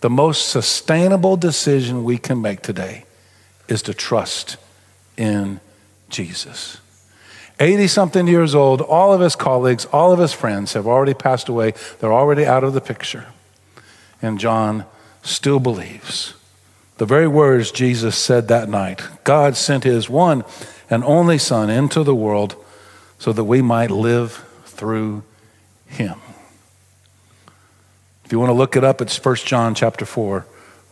The 0.00 0.10
most 0.10 0.48
sustainable 0.48 1.36
decision 1.36 2.02
we 2.02 2.18
can 2.18 2.42
make 2.42 2.60
today 2.60 3.04
is 3.68 3.82
to 3.82 3.94
trust 3.94 4.56
in 5.16 5.60
Jesus. 6.08 6.78
80 7.60 7.86
something 7.86 8.26
years 8.26 8.56
old, 8.56 8.80
all 8.80 9.12
of 9.12 9.20
his 9.20 9.36
colleagues, 9.36 9.84
all 9.92 10.10
of 10.10 10.18
his 10.18 10.32
friends 10.32 10.72
have 10.72 10.88
already 10.88 11.14
passed 11.14 11.48
away. 11.48 11.74
They're 12.00 12.12
already 12.12 12.44
out 12.44 12.64
of 12.64 12.72
the 12.72 12.80
picture. 12.80 13.26
And 14.22 14.38
John 14.38 14.84
still 15.22 15.60
believes. 15.60 16.34
The 16.98 17.06
very 17.06 17.26
words 17.28 17.70
Jesus 17.70 18.16
said 18.16 18.48
that 18.48 18.68
night 18.68 19.02
God 19.24 19.56
sent 19.56 19.84
his 19.84 20.10
one 20.10 20.44
and 20.90 21.02
only 21.04 21.38
Son 21.38 21.70
into 21.70 22.02
the 22.02 22.14
world 22.14 22.56
so 23.18 23.32
that 23.32 23.44
we 23.44 23.62
might 23.62 23.90
live 23.90 24.44
through 24.64 25.22
him. 25.86 26.18
If 28.24 28.32
you 28.32 28.38
want 28.38 28.50
to 28.50 28.54
look 28.54 28.76
it 28.76 28.84
up, 28.84 29.00
it's 29.00 29.22
1 29.22 29.36
John 29.36 29.74
chapter 29.74 30.04
4, 30.04 30.46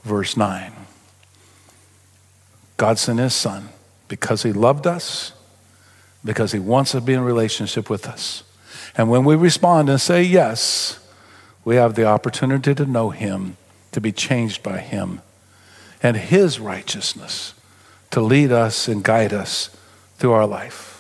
verse 0.05 0.37
9. 0.37 0.73
God 2.77 2.99
sent 2.99 3.19
his 3.19 3.35
son 3.35 3.69
because 4.09 4.43
he 4.43 4.53
loved 4.53 4.87
us, 4.87 5.33
because 6.25 6.53
he 6.53 6.59
wants 6.59 6.93
to 6.93 7.01
be 7.01 7.15
in 7.15 7.21
relationship 7.21 7.89
with 7.89 8.07
us. 8.07 8.43
And 8.97 9.09
when 9.09 9.25
we 9.25 9.37
respond 9.37 9.89
and 9.89 10.01
say 10.01 10.23
yes, 10.23 10.99
we 11.69 11.77
have 11.77 11.97
the 11.97 12.07
opportunity 12.07 12.75
to 12.75 12.87
know 12.87 13.11
him, 13.11 13.59
to 13.93 14.01
be 14.01 14.11
changed 14.11 14.63
by 14.63 14.79
him, 14.79 15.21
and 16.03 16.17
his 16.17 16.59
righteousness 16.59 17.53
to 18.11 18.23
lead 18.23 18.51
us 18.51 18.89
and 18.89 19.05
guide 19.05 19.35
us 19.35 19.69
through 20.17 20.33
our 20.33 20.47
life. 20.47 20.98